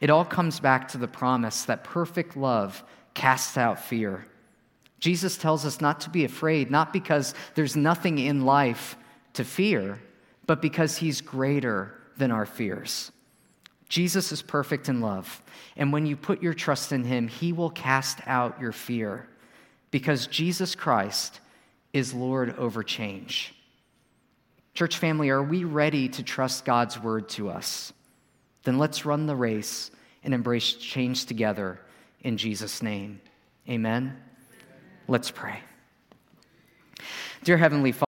It 0.00 0.10
all 0.10 0.24
comes 0.24 0.60
back 0.60 0.88
to 0.88 0.98
the 0.98 1.08
promise 1.08 1.64
that 1.64 1.84
perfect 1.84 2.36
love 2.36 2.82
casts 3.14 3.56
out 3.56 3.80
fear. 3.80 4.26
Jesus 4.98 5.36
tells 5.36 5.64
us 5.64 5.80
not 5.80 6.00
to 6.00 6.10
be 6.10 6.24
afraid, 6.24 6.70
not 6.70 6.92
because 6.92 7.34
there's 7.54 7.76
nothing 7.76 8.18
in 8.18 8.44
life 8.44 8.96
to 9.34 9.44
fear, 9.44 9.98
but 10.46 10.60
because 10.60 10.96
he's 10.96 11.20
greater 11.20 11.94
than 12.16 12.30
our 12.30 12.46
fears. 12.46 13.10
Jesus 13.88 14.30
is 14.30 14.42
perfect 14.42 14.88
in 14.88 15.00
love, 15.00 15.42
and 15.76 15.92
when 15.92 16.06
you 16.06 16.16
put 16.16 16.42
your 16.42 16.54
trust 16.54 16.92
in 16.92 17.02
him, 17.02 17.26
he 17.26 17.52
will 17.52 17.70
cast 17.70 18.20
out 18.26 18.60
your 18.60 18.72
fear 18.72 19.26
because 19.90 20.26
Jesus 20.28 20.74
Christ 20.74 21.40
is 21.92 22.14
Lord 22.14 22.56
over 22.56 22.82
change. 22.82 23.52
Church 24.74 24.98
family, 24.98 25.30
are 25.30 25.42
we 25.42 25.64
ready 25.64 26.08
to 26.10 26.22
trust 26.22 26.64
God's 26.64 27.00
word 27.00 27.28
to 27.30 27.50
us? 27.50 27.92
Then 28.64 28.78
let's 28.78 29.04
run 29.04 29.26
the 29.26 29.36
race 29.36 29.90
and 30.22 30.34
embrace 30.34 30.74
change 30.74 31.26
together 31.26 31.80
in 32.22 32.36
Jesus' 32.36 32.82
name. 32.82 33.20
Amen. 33.68 34.16
Let's 35.08 35.30
pray. 35.30 35.60
Dear 37.42 37.56
Heavenly 37.56 37.92
Father, 37.92 38.09